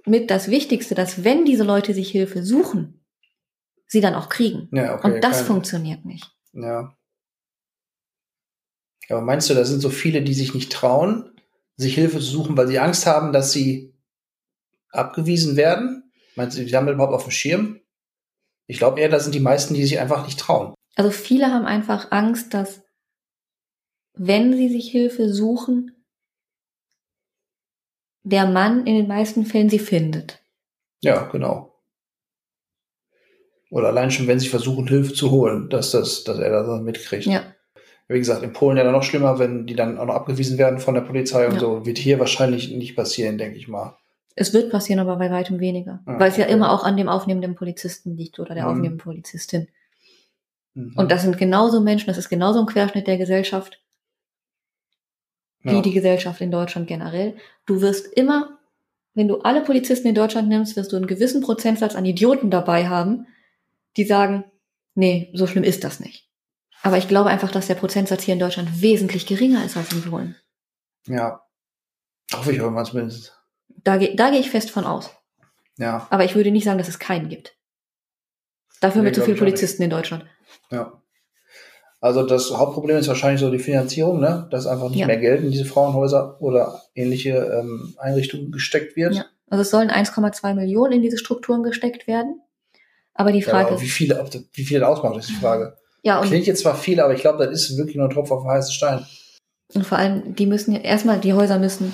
[0.05, 3.05] mit das Wichtigste, dass wenn diese Leute sich Hilfe suchen,
[3.89, 4.69] sie dann auch kriegen.
[4.73, 5.15] ja, okay.
[5.15, 6.31] Und das funktioniert nicht.
[6.53, 6.96] Ja.
[9.09, 11.31] Aber meinst du, da sind so viele, die sich nicht trauen,
[11.77, 13.95] sich Hilfe zu suchen, weil sie Angst haben, dass sie
[14.91, 16.11] abgewiesen werden?
[16.35, 17.81] Meinst du, die haben überhaupt auf dem Schirm?
[18.67, 20.75] Ich glaube eher, da sind die meisten, die sich einfach nicht trauen.
[20.97, 22.83] Also viele haben einfach Angst, dass
[24.15, 25.93] wenn sie sich Hilfe suchen,
[28.23, 30.43] der Mann in den meisten Fällen sie findet.
[31.01, 31.73] Ja, genau.
[33.71, 36.85] Oder allein schon, wenn sie versuchen, Hilfe zu holen, dass, das, dass er das dann
[36.85, 37.27] mitkriegt.
[37.27, 37.56] Ja.
[38.09, 40.79] Wie gesagt, in Polen ja dann noch schlimmer, wenn die dann auch noch abgewiesen werden
[40.79, 41.61] von der Polizei und Ja.
[41.61, 41.85] so.
[41.87, 43.97] Wird hier wahrscheinlich nicht passieren, denke ich mal.
[44.37, 46.01] Es wird passieren, aber bei weitem weniger.
[46.07, 46.53] Ah, weil es ja okay.
[46.53, 48.71] immer auch an dem aufnehmenden Polizisten liegt oder der Mhm.
[48.71, 49.69] aufnehmenden Polizistin.
[50.75, 50.93] Mhm.
[50.95, 53.81] Und das sind genauso Menschen, das ist genauso ein Querschnitt der Gesellschaft,
[55.63, 55.81] wie ja.
[55.83, 57.35] die Gesellschaft in Deutschland generell.
[57.65, 58.59] Du wirst immer,
[59.15, 62.89] wenn du alle Polizisten in Deutschland nimmst, wirst du einen gewissen Prozentsatz an Idioten dabei
[62.89, 63.27] haben,
[63.97, 64.45] die sagen,
[64.95, 66.26] nee, so schlimm ist das nicht.
[66.87, 70.03] Aber ich glaube einfach, dass der Prozentsatz hier in Deutschland wesentlich geringer ist als in
[70.03, 70.37] Polen.
[71.09, 71.41] ja.
[72.33, 73.37] Hoffe ich irgendwann zumindest.
[73.85, 75.11] Da, ge da gehe ich fest von aus.
[75.79, 77.57] Ja, Aber ich würde nicht sagen, dass es keinen gibt.
[78.81, 79.37] Dafür haben Nee, wir zu viele.
[79.37, 80.25] Polizisten in Deutschland.
[80.71, 80.93] ja.
[82.01, 84.47] Also das Hauptproblem ist wahrscheinlich so die Finanzierung, ne?
[84.51, 85.07] dass einfach nicht Ja.
[85.07, 89.15] mehr Geld in diese Frauenhäuser oder ähnliche ähm, Einrichtungen gesteckt wird.
[89.15, 89.25] Ja.
[89.49, 92.41] Also es sollen 1,2 Millionen in diese Strukturen gesteckt werden.
[93.15, 95.31] Aber die Ja, Frage aber wie ist, viele, ob das, wie viel das ausmacht, ist
[95.31, 95.77] die Frage.
[96.07, 98.31] Ja, und, Klingt jetzt zwar viel, aber ich glaube, das ist wirklich nur ein Tropf
[98.31, 99.05] auf den heißen Stein.
[99.75, 101.93] und vor allem, die müssen ja, erstmal, die Häuser müssen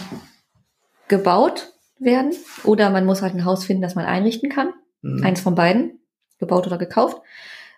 [1.09, 4.75] gebaut werden oder man muss halt ein Haus finden, das man einrichten kann.
[5.01, 5.25] Mhm.
[5.25, 5.99] Eins von beiden,
[6.39, 7.23] gebaut oder gekauft.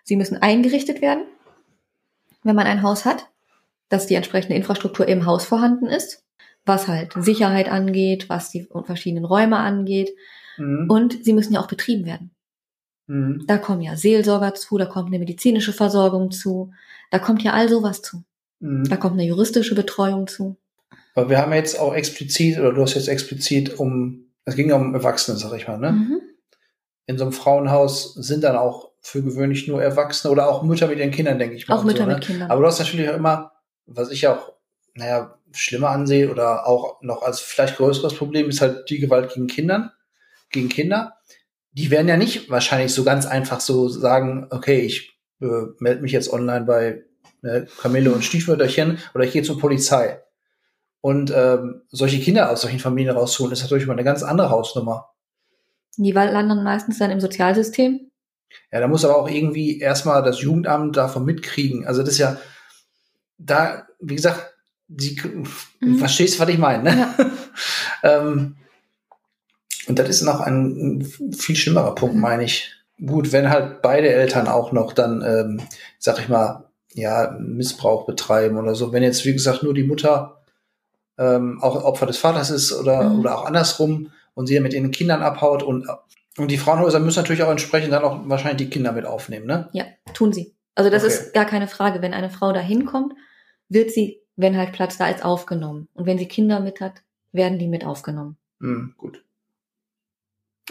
[0.03, 1.23] Sie müssen eingerichtet werden,
[2.43, 3.27] wenn man ein Haus hat,
[3.87, 6.25] dass die entsprechende Infrastruktur im Haus vorhanden ist,
[6.65, 10.11] was halt Sicherheit angeht, was die verschiedenen Räume angeht.
[10.57, 10.89] Mhm.
[10.89, 12.34] Und sie müssen ja auch betrieben werden.
[13.07, 13.43] Mhm.
[13.47, 16.71] Da kommen ja Seelsorger zu, da kommt eine medizinische Versorgung zu,
[17.11, 18.23] da kommt ja all sowas zu.
[18.59, 18.89] Mhm.
[18.89, 20.57] Da kommt eine juristische Betreuung zu.
[21.13, 24.75] Aber wir haben jetzt auch explizit, oder du hast jetzt explizit um, es ging ja
[24.75, 25.91] um Erwachsene, sag ich mal, ne?
[25.91, 26.21] Mhm.
[27.07, 30.97] In so einem Frauenhaus sind dann auch für gewöhnlich nur Erwachsene oder auch Mütter mit
[30.97, 31.75] ihren Kindern, denke ich mal.
[31.75, 32.15] Auch Mütter so, ne?
[32.15, 32.49] mit Kindern.
[32.49, 33.51] Aber du hast natürlich auch immer,
[33.85, 34.53] was ich auch,
[34.95, 39.47] naja, schlimmer ansehe oder auch noch als vielleicht größeres Problem ist halt die Gewalt gegen
[39.47, 39.91] Kindern,
[40.49, 41.14] gegen Kinder.
[41.77, 45.45] Die werden ja nicht wahrscheinlich so ganz einfach so sagen, okay, ich äh,
[45.79, 47.03] melde mich jetzt online bei
[47.43, 50.21] äh, Kamille und Stiefmütterchen oder ich gehe zur Polizei.
[51.01, 55.11] Und ähm, solche Kinder aus solchen Familien rausholen, ist natürlich mal eine ganz andere Hausnummer.
[55.97, 58.09] Die landen meistens dann im Sozialsystem.
[58.71, 61.85] Ja, da muss aber auch irgendwie erstmal das Jugendamt davon mitkriegen.
[61.85, 62.37] Also das ist ja,
[63.37, 64.53] da, wie gesagt,
[64.87, 65.15] die,
[65.79, 65.97] Mhm.
[65.97, 66.97] verstehst, was ich meine, ne?
[66.97, 67.25] Ja.
[68.21, 68.55] ähm,
[69.87, 72.21] und das ist noch ein, ein viel schlimmerer Punkt, Mhm.
[72.21, 72.71] meine ich.
[73.05, 75.61] Gut, wenn halt beide Eltern auch noch dann, ähm,
[75.99, 78.93] sag ich mal, ja, Missbrauch betreiben oder so.
[78.93, 80.41] Wenn jetzt, wie gesagt, nur die Mutter
[81.17, 83.19] ähm, auch Opfer des Vaters ist oder, Mhm.
[83.19, 85.87] oder auch andersrum und sie dann mit ihren Kindern abhaut und,
[86.37, 89.69] und die Frauenhäuser müssen natürlich auch entsprechend dann auch wahrscheinlich die Kinder mit aufnehmen, ne?
[89.73, 90.53] Ja, tun sie.
[90.75, 91.13] Also das Okay.
[91.13, 92.01] ist gar keine Frage.
[92.01, 93.13] Wenn eine Frau da hinkommt,
[93.69, 95.87] wird sie, wenn halt Platz da ist, aufgenommen.
[95.93, 96.95] Und wenn sie Kinder mit hat,
[97.31, 98.35] werden die mit aufgenommen.
[98.59, 99.23] Hm, gut.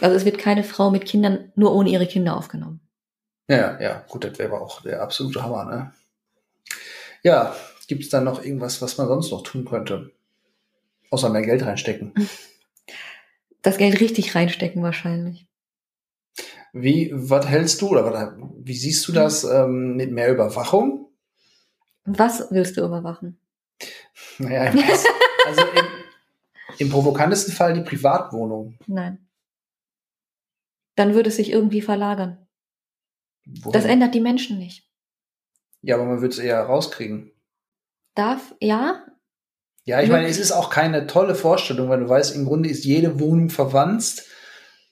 [0.01, 2.81] Also es wird keine Frau mit Kindern nur ohne ihre Kinder aufgenommen.
[3.47, 5.93] Ja, ja, gut, das wäre aber auch der absolute Hammer, ne?
[7.23, 7.55] Ja,
[7.87, 10.11] gibt es dann noch irgendwas, was man sonst noch tun könnte?
[11.11, 12.13] Außer mehr Geld reinstecken.
[13.61, 15.47] Das Geld richtig reinstecken wahrscheinlich.
[16.71, 21.09] Wie, was hältst du oder wie siehst du das ähm, mit mehr Überwachung?
[22.03, 23.39] Was willst du überwachen?
[24.37, 24.71] Naja,
[25.47, 25.85] also im,
[26.77, 28.77] im provokantesten Fall die Privatwohnung.
[28.85, 29.24] Nein.
[30.95, 32.47] Dann würde es sich irgendwie verlagern.
[33.45, 33.71] Wohin?
[33.71, 34.89] Das ändert die Menschen nicht.
[35.81, 37.31] ja, aber man würde es eher rauskriegen.
[38.15, 39.03] Darf, ja,
[39.83, 42.85] Ja, ich meine, es ist auch keine tolle Vorstellung, weil du weißt, im Grunde ist
[42.85, 44.23] jede Wohnung verwandt,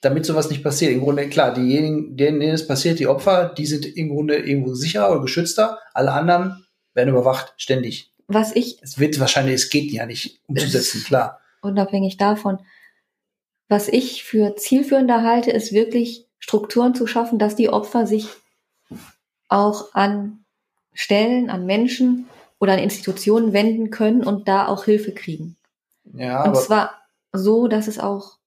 [0.02, 0.92] damit sowas nicht passiert.
[0.92, 4.74] Im Grunde, klar, diejenigen, denen, denen es passiert, die Opfer, die sind im Grunde irgendwo
[4.74, 5.80] sicherer oder geschützter.
[5.94, 8.12] Alle anderen werden überwacht, ständig.
[8.28, 11.40] was ich Es wird wahrscheinlich, es geht ja nicht umzusetzen, klar.
[11.62, 12.58] unabhängig davon,
[13.68, 18.28] was ich für zielführender halte, ist wirklich Strukturen zu schaffen, dass die Opfer sich
[19.48, 20.44] auch an
[20.92, 25.56] Stellen, an Menschen oder an Institutionen wenden können und da auch Hilfe kriegen.
[26.12, 26.94] Ja, Und zwar
[27.32, 28.38] so, dass es auch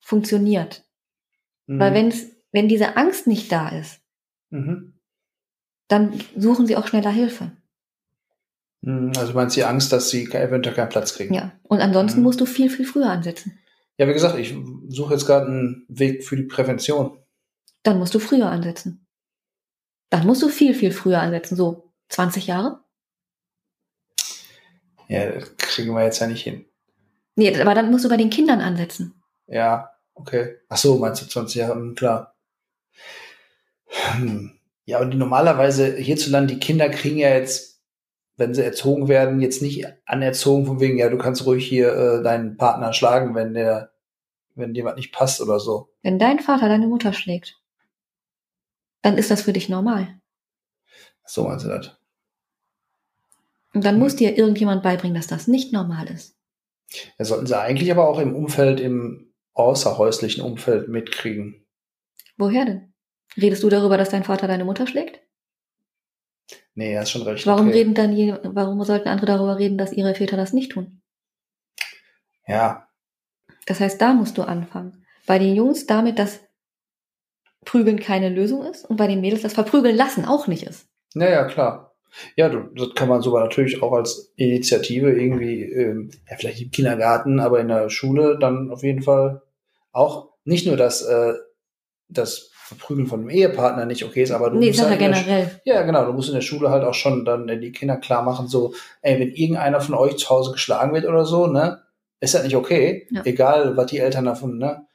[0.00, 0.84] funktioniert.
[1.66, 1.78] Mhm.
[1.78, 4.00] Weil wenn's, wenn diese Angst nicht da ist,
[4.50, 4.94] Mhm.
[5.88, 7.52] dann suchen sie auch schneller Hilfe.
[8.82, 11.34] Mhm, Also meinst du die Angst, dass sie eventuell keinen Platz kriegen?
[11.34, 11.52] Ja.
[11.62, 12.24] Und ansonsten Mhm.
[12.24, 13.58] musst du viel, viel früher ansetzen.
[14.00, 14.54] Ja, wie gesagt, ich
[14.88, 17.18] suche jetzt gerade einen Weg für die Prävention.
[17.82, 19.06] Dann musst du früher ansetzen.
[20.08, 21.54] Dann musst du viel, viel früher ansetzen.
[21.54, 22.80] So 20 Jahre?
[25.06, 26.64] Ja, das kriegen wir jetzt ja nicht hin.
[27.36, 29.22] Nee, aber dann musst du bei den Kindern ansetzen.
[29.46, 30.56] Ja, okay.
[30.70, 31.74] Ach so, meinst du 20 Jahre?
[31.74, 32.34] Hm, Klar.
[33.84, 34.58] Hm.
[34.86, 37.69] Ja, die, normalerweise hierzulande, die Kinder kriegen ja jetzt,
[38.40, 42.22] wenn sie erzogen werden, jetzt nicht anerzogen von wegen, ja, du kannst ruhig hier äh,
[42.22, 43.92] deinen Partner schlagen, wenn der,
[44.54, 45.90] wenn dir was nicht passt oder so.
[46.02, 47.60] Wenn dein Vater deine Mutter schlägt,
[49.02, 50.20] dann ist das für dich normal.
[51.24, 51.96] So meinst du das?
[53.74, 54.00] Und dann Mhm.
[54.00, 56.34] muss dir irgendjemand beibringen, dass das nicht normal ist.
[57.18, 61.66] Ja, sollten sie eigentlich aber auch im Umfeld, im außerhäuslichen Umfeld mitkriegen.
[62.36, 62.92] Woher denn?
[63.36, 65.20] Redest du darüber, dass dein Vater deine Mutter schlägt?
[66.80, 67.46] Nee, hast schon recht.
[67.46, 67.76] Warum okay.
[67.76, 71.02] reden dann je, warum sollten andere darüber reden, dass ihre Väter das nicht tun?
[72.46, 72.88] Ja,
[73.66, 75.04] Das heißt, da musst du anfangen.
[75.26, 76.40] Bei den Jungs damit, dass
[77.66, 80.88] Prügeln keine Lösung ist und bei den Mädels das Verprügeln lassen auch nicht ist.
[81.12, 81.94] Naja, klar.
[82.34, 87.40] Ja, das kann man sogar natürlich auch als Initiative irgendwie, ähm, ja, vielleicht im Kindergarten,
[87.40, 89.42] aber in der Schule dann auf jeden Fall
[89.92, 91.34] auch nicht nur das, äh,
[92.08, 95.60] das Verprügeln von einem Ehepartner nicht okay ist, aber du nee, musst halt generell.
[95.64, 98.22] ja, genau, du musst in der Schule halt auch schon dann äh, die Kinder klar
[98.22, 101.80] machen, so, ey, wenn irgendeiner von euch zu Hause geschlagen wird oder so, ne,
[102.20, 103.22] ist das nicht okay, Ja.
[103.24, 104.86] egal, was die Eltern davon, ne,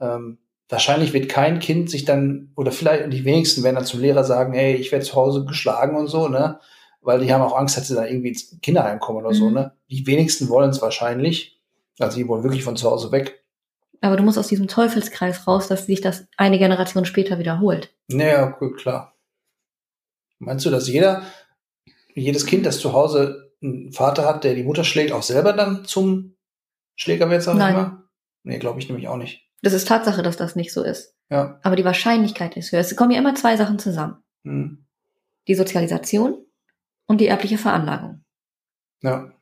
[0.00, 4.24] ähm, wahrscheinlich wird kein Kind sich dann, oder vielleicht die wenigsten werden dann zum Lehrer
[4.24, 6.58] sagen, ey, ich werde zu Hause geschlagen und so, ne,
[7.00, 9.54] weil die haben auch Angst, dass sie dann irgendwie ins Kinderheim kommen oder so, Mhm.
[9.54, 9.72] ne.
[9.90, 11.60] Die wenigsten wollen es wahrscheinlich,
[11.98, 13.43] also die wollen wirklich von zu Hause weg.
[14.04, 17.96] Aber du musst aus diesem Teufelskreis raus, dass sich das eine Generation später wiederholt.
[18.08, 19.16] Naja, cool, klar.
[20.38, 21.22] Meinst du, dass jeder,
[22.14, 25.86] jedes Kind, das zu Hause einen Vater hat, der die Mutter schlägt, auch selber dann
[25.86, 26.36] zum
[26.96, 27.74] Schläger wird, sag ich Nein.
[27.74, 28.02] mal?
[28.42, 29.48] Nee, glaube ich nämlich auch nicht.
[29.62, 31.16] Das ist Tatsache, dass das nicht so ist.
[31.30, 31.58] Ja.
[31.62, 32.80] Aber die Wahrscheinlichkeit ist höher.
[32.80, 34.22] Es kommen ja immer zwei Sachen zusammen.
[34.44, 34.84] Hm.
[35.48, 36.44] Die Sozialisation
[37.06, 38.22] und die erbliche Veranlagung.
[39.00, 39.32] Ja.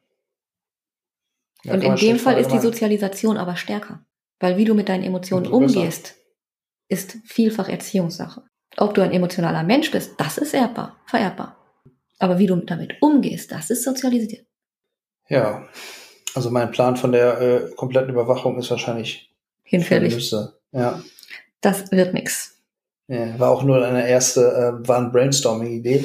[1.65, 2.61] Ja, und in dem Fall ist die.
[2.61, 4.05] Sozialisation aber stärker.
[4.43, 6.17] Weil wie du mit deinen Emotionen umgehst,
[6.89, 8.43] ist vielfach Erziehungssache.
[8.77, 11.57] Ob du ein emotionaler Mensch bist, das ist erbbar, vererbbar.
[12.19, 14.45] Aber wie du damit umgehst, das ist sozialisiert.
[15.29, 15.69] Ja.
[16.35, 20.33] Also mein Plan von der äh, kompletten Überwachung ist wahrscheinlich Hinfällig.
[20.73, 21.03] Ja.
[21.61, 22.61] Das wird nix.
[23.07, 23.39] ja.
[23.39, 26.05] War auch nur eine erste, äh, war ein Brainstorming-Idee.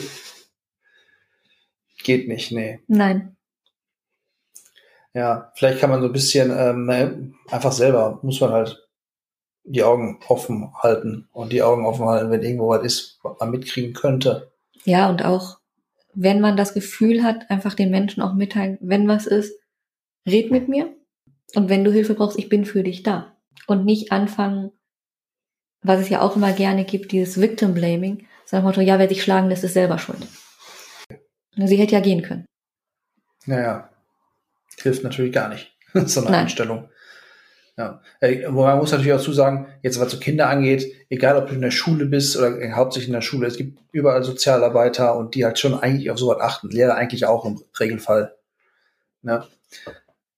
[2.04, 2.82] Geht nicht, nee.
[2.88, 3.37] Nein.
[5.18, 8.88] Ja, vielleicht kann man so ein bisschen ähm, einfach selber, muss man halt
[9.64, 13.50] die Augen offen halten und die Augen offen halten, wenn irgendwo was ist, was man
[13.50, 14.52] mitkriegen könnte.
[14.84, 15.58] Ja, und auch,
[16.14, 19.60] wenn man das Gefühl hat, einfach den Menschen auch mitteilen, wenn was ist,
[20.28, 20.96] red mit mir.
[21.56, 23.36] Und wenn du Hilfe brauchst, ich bin für dich da.
[23.66, 24.72] Und nicht anfangen,
[25.82, 28.28] was es ja auch immer gerne gibt, dieses Victim Blaming.
[28.46, 30.28] So nach dem Motto, ja, wer sich schlagen lässt, ist selber schuld.
[31.56, 32.46] Sie hätte ja gehen können.
[33.48, 33.90] Naja,
[34.80, 35.76] hilft natürlich gar nicht.
[35.94, 36.42] so eine Nein.
[36.42, 36.90] Einstellung.
[37.78, 38.02] Ja.
[38.22, 41.48] Äh, wo man muss natürlich auch zu sagen, jetzt was so Kinder angeht, egal ob
[41.48, 45.16] du in der Schule bist oder äh, hauptsächlich in der Schule, es gibt überall Sozialarbeiter
[45.16, 46.70] und die halt schon eigentlich auf sowas achten.
[46.70, 48.36] Lehrer eigentlich auch im Regelfall.
[49.22, 49.44] Ne?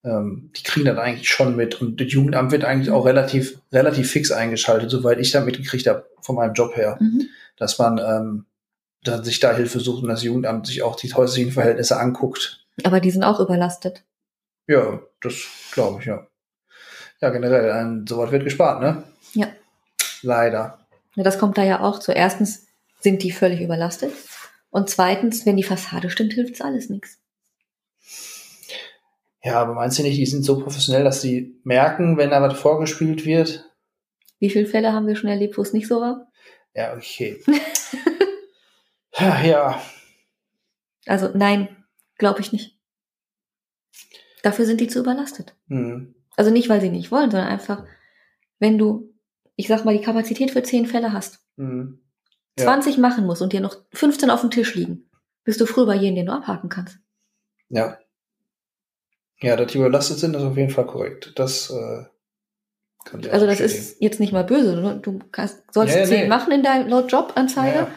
[0.03, 4.11] Ähm, die kriegen das eigentlich schon mit und das Jugendamt wird eigentlich auch relativ, relativ
[4.11, 7.27] fix eingeschaltet, soweit ich da mitgekriegt habe von meinem Job her, Mhm.
[7.57, 8.45] dass man ähm,
[9.03, 12.65] da sich da Hilfe sucht und das Jugendamt sich auch die häuslichen Verhältnisse anguckt.
[12.83, 14.03] Aber die sind auch überlastet.
[14.70, 16.28] Ja, das glaube ich, ja.
[17.22, 19.03] Ja, generell, ein, sowas wird gespart, ne?
[19.34, 19.47] Ja.
[20.22, 20.86] Leider.
[21.15, 22.11] Ja, Das kommt da ja auch zu.
[22.11, 22.67] Erstens
[22.99, 24.13] sind die völlig überlastet.
[24.70, 27.17] Und zweitens, wenn die Fassade stimmt, hilft's alles nichts.
[29.43, 32.59] Ja, aber meinst du nicht, die sind so professionell, dass sie merken, wenn da was
[32.59, 33.65] vorgespielt wird?
[34.38, 36.32] Wie viele Fälle haben wir schon erlebt, wo es nicht so war?
[36.76, 37.41] Ja, okay.
[39.17, 39.82] ja,
[41.07, 41.76] Also nein,
[42.20, 42.78] glaube ich nicht.
[44.43, 45.55] Dafür sind die zu überlastet.
[45.67, 46.15] hm.
[46.37, 47.83] Also nicht, weil sie nicht wollen, sondern einfach,
[48.59, 49.13] wenn du,
[49.57, 51.99] ich sag mal, die Kapazität für 10 Fälle hast, Hm.
[52.57, 52.65] Ja.
[52.65, 55.09] 20 machen musst und dir noch 15 auf dem Tisch liegen,
[55.43, 56.97] bist du früh bei jedem, den du abhaken kannst.
[57.69, 57.97] Ja.
[59.41, 61.33] Ja, dass die überlastet sind, ist auf jeden Fall korrekt.
[61.35, 62.03] Das äh,
[63.05, 64.75] kann ich Also das ist jetzt nicht mal böse.
[64.81, 64.99] ne?
[65.01, 66.27] Du kannst, sollst Ja, ja, 10 nee.
[66.27, 67.87] machen in deinem laut Jobanzeige, Ja,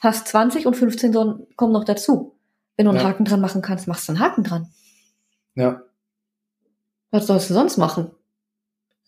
[0.00, 2.38] hast 20 und 15 sollen, kommen noch dazu.
[2.76, 3.08] Wenn du einen Ja.
[3.08, 4.68] Haken dran machen kannst, machst du einen Haken dran.
[5.54, 5.82] Ja.
[7.16, 8.10] Was sollst du sonst machen?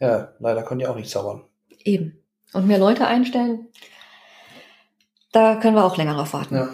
[0.00, 1.42] Ja, leider können die auch nicht zaubern.
[1.84, 2.18] Eben.
[2.54, 3.66] Und mehr Leute einstellen,
[5.30, 6.54] da können wir auch länger drauf warten.
[6.54, 6.70] Ja.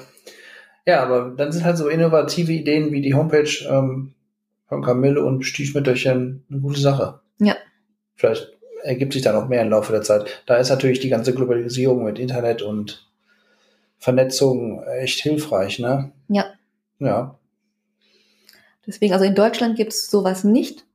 [0.86, 4.14] Ja, aber dann sind halt so innovative Ideen wie die Homepage ähm,
[4.68, 7.20] von Camille und Stiefmütterchen eine gute Sache.
[7.40, 7.56] Ja.
[8.14, 8.52] Vielleicht
[8.84, 10.44] ergibt sich da noch mehr im Laufe der Zeit.
[10.46, 13.10] Da ist natürlich die ganze Globalisierung mit Internet und
[13.98, 16.12] Vernetzung echt hilfreich, ne?
[16.28, 16.52] Ja.
[17.00, 17.40] Ja.
[18.86, 20.86] Deswegen, also in Deutschland gibt's sowas nicht.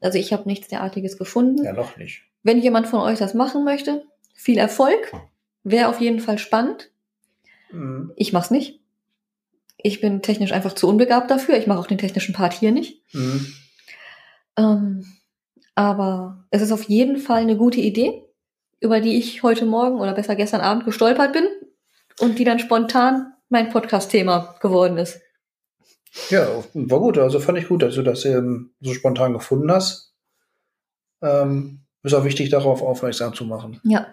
[0.00, 1.64] Also ich habe nichts derartiges gefunden.
[1.64, 2.22] Ja, noch nicht.
[2.42, 5.12] Wenn jemand von euch das machen möchte, viel Erfolg.
[5.62, 6.90] Wäre auf jeden Fall spannend.
[7.70, 8.12] Mhm.
[8.16, 8.80] Ich mach's nicht.
[9.76, 11.56] Ich bin technisch einfach zu unbegabt dafür.
[11.56, 13.02] Ich mache auch den technischen Part hier nicht.
[13.12, 13.46] Mhm.
[14.56, 15.06] Ähm,
[15.74, 18.24] aber es ist auf jeden Fall eine gute Idee,
[18.80, 21.46] über die ich heute Morgen oder besser gestern Abend gestolpert bin
[22.20, 25.20] und die dann spontan mein Podcast-Thema geworden ist.
[26.28, 27.18] Ja, war gut.
[27.18, 30.12] Also fand ich gut, dass du das ähm, so spontan gefunden hast.
[31.22, 33.80] Ähm, ist auch wichtig, darauf aufmerksam zu machen.
[33.84, 34.06] Ja,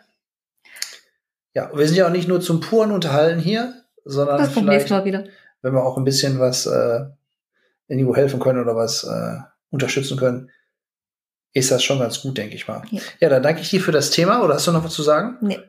[1.54, 3.74] Ja, wir sind ja auch nicht nur zum puren Unterhalten hier,
[4.04, 5.24] sondern das kommt vielleicht, Mal wieder.
[5.62, 7.06] wenn wir auch ein bisschen was äh,
[7.88, 9.38] irgendwo helfen können oder was äh,
[9.72, 10.52] unterstützen können,
[11.54, 12.84] ist das schon ganz gut, denke ich mal.
[12.92, 13.02] Ja.
[13.20, 14.44] Ja, dann danke ich dir für das Thema.
[14.44, 15.38] Oder hast du noch was zu sagen?
[15.42, 15.60] Nee.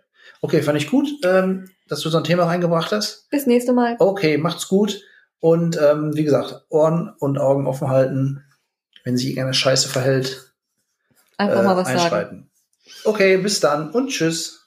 [0.42, 3.30] Okay, fand ich gut, ähm, dass du so ein Thema reingebracht hast.
[3.30, 3.96] Bis nächste Mal.
[3.98, 5.00] Okay, macht's gut.
[5.40, 8.44] Und ähm, wie gesagt, Ohren und Augen offen halten,
[9.04, 10.52] wenn sich irgendeine Scheiße verhält,
[11.36, 12.00] Einfach äh, mal was sagen.
[12.00, 12.50] einschreiten.
[13.04, 14.57] Okay, bis dann und tschüss.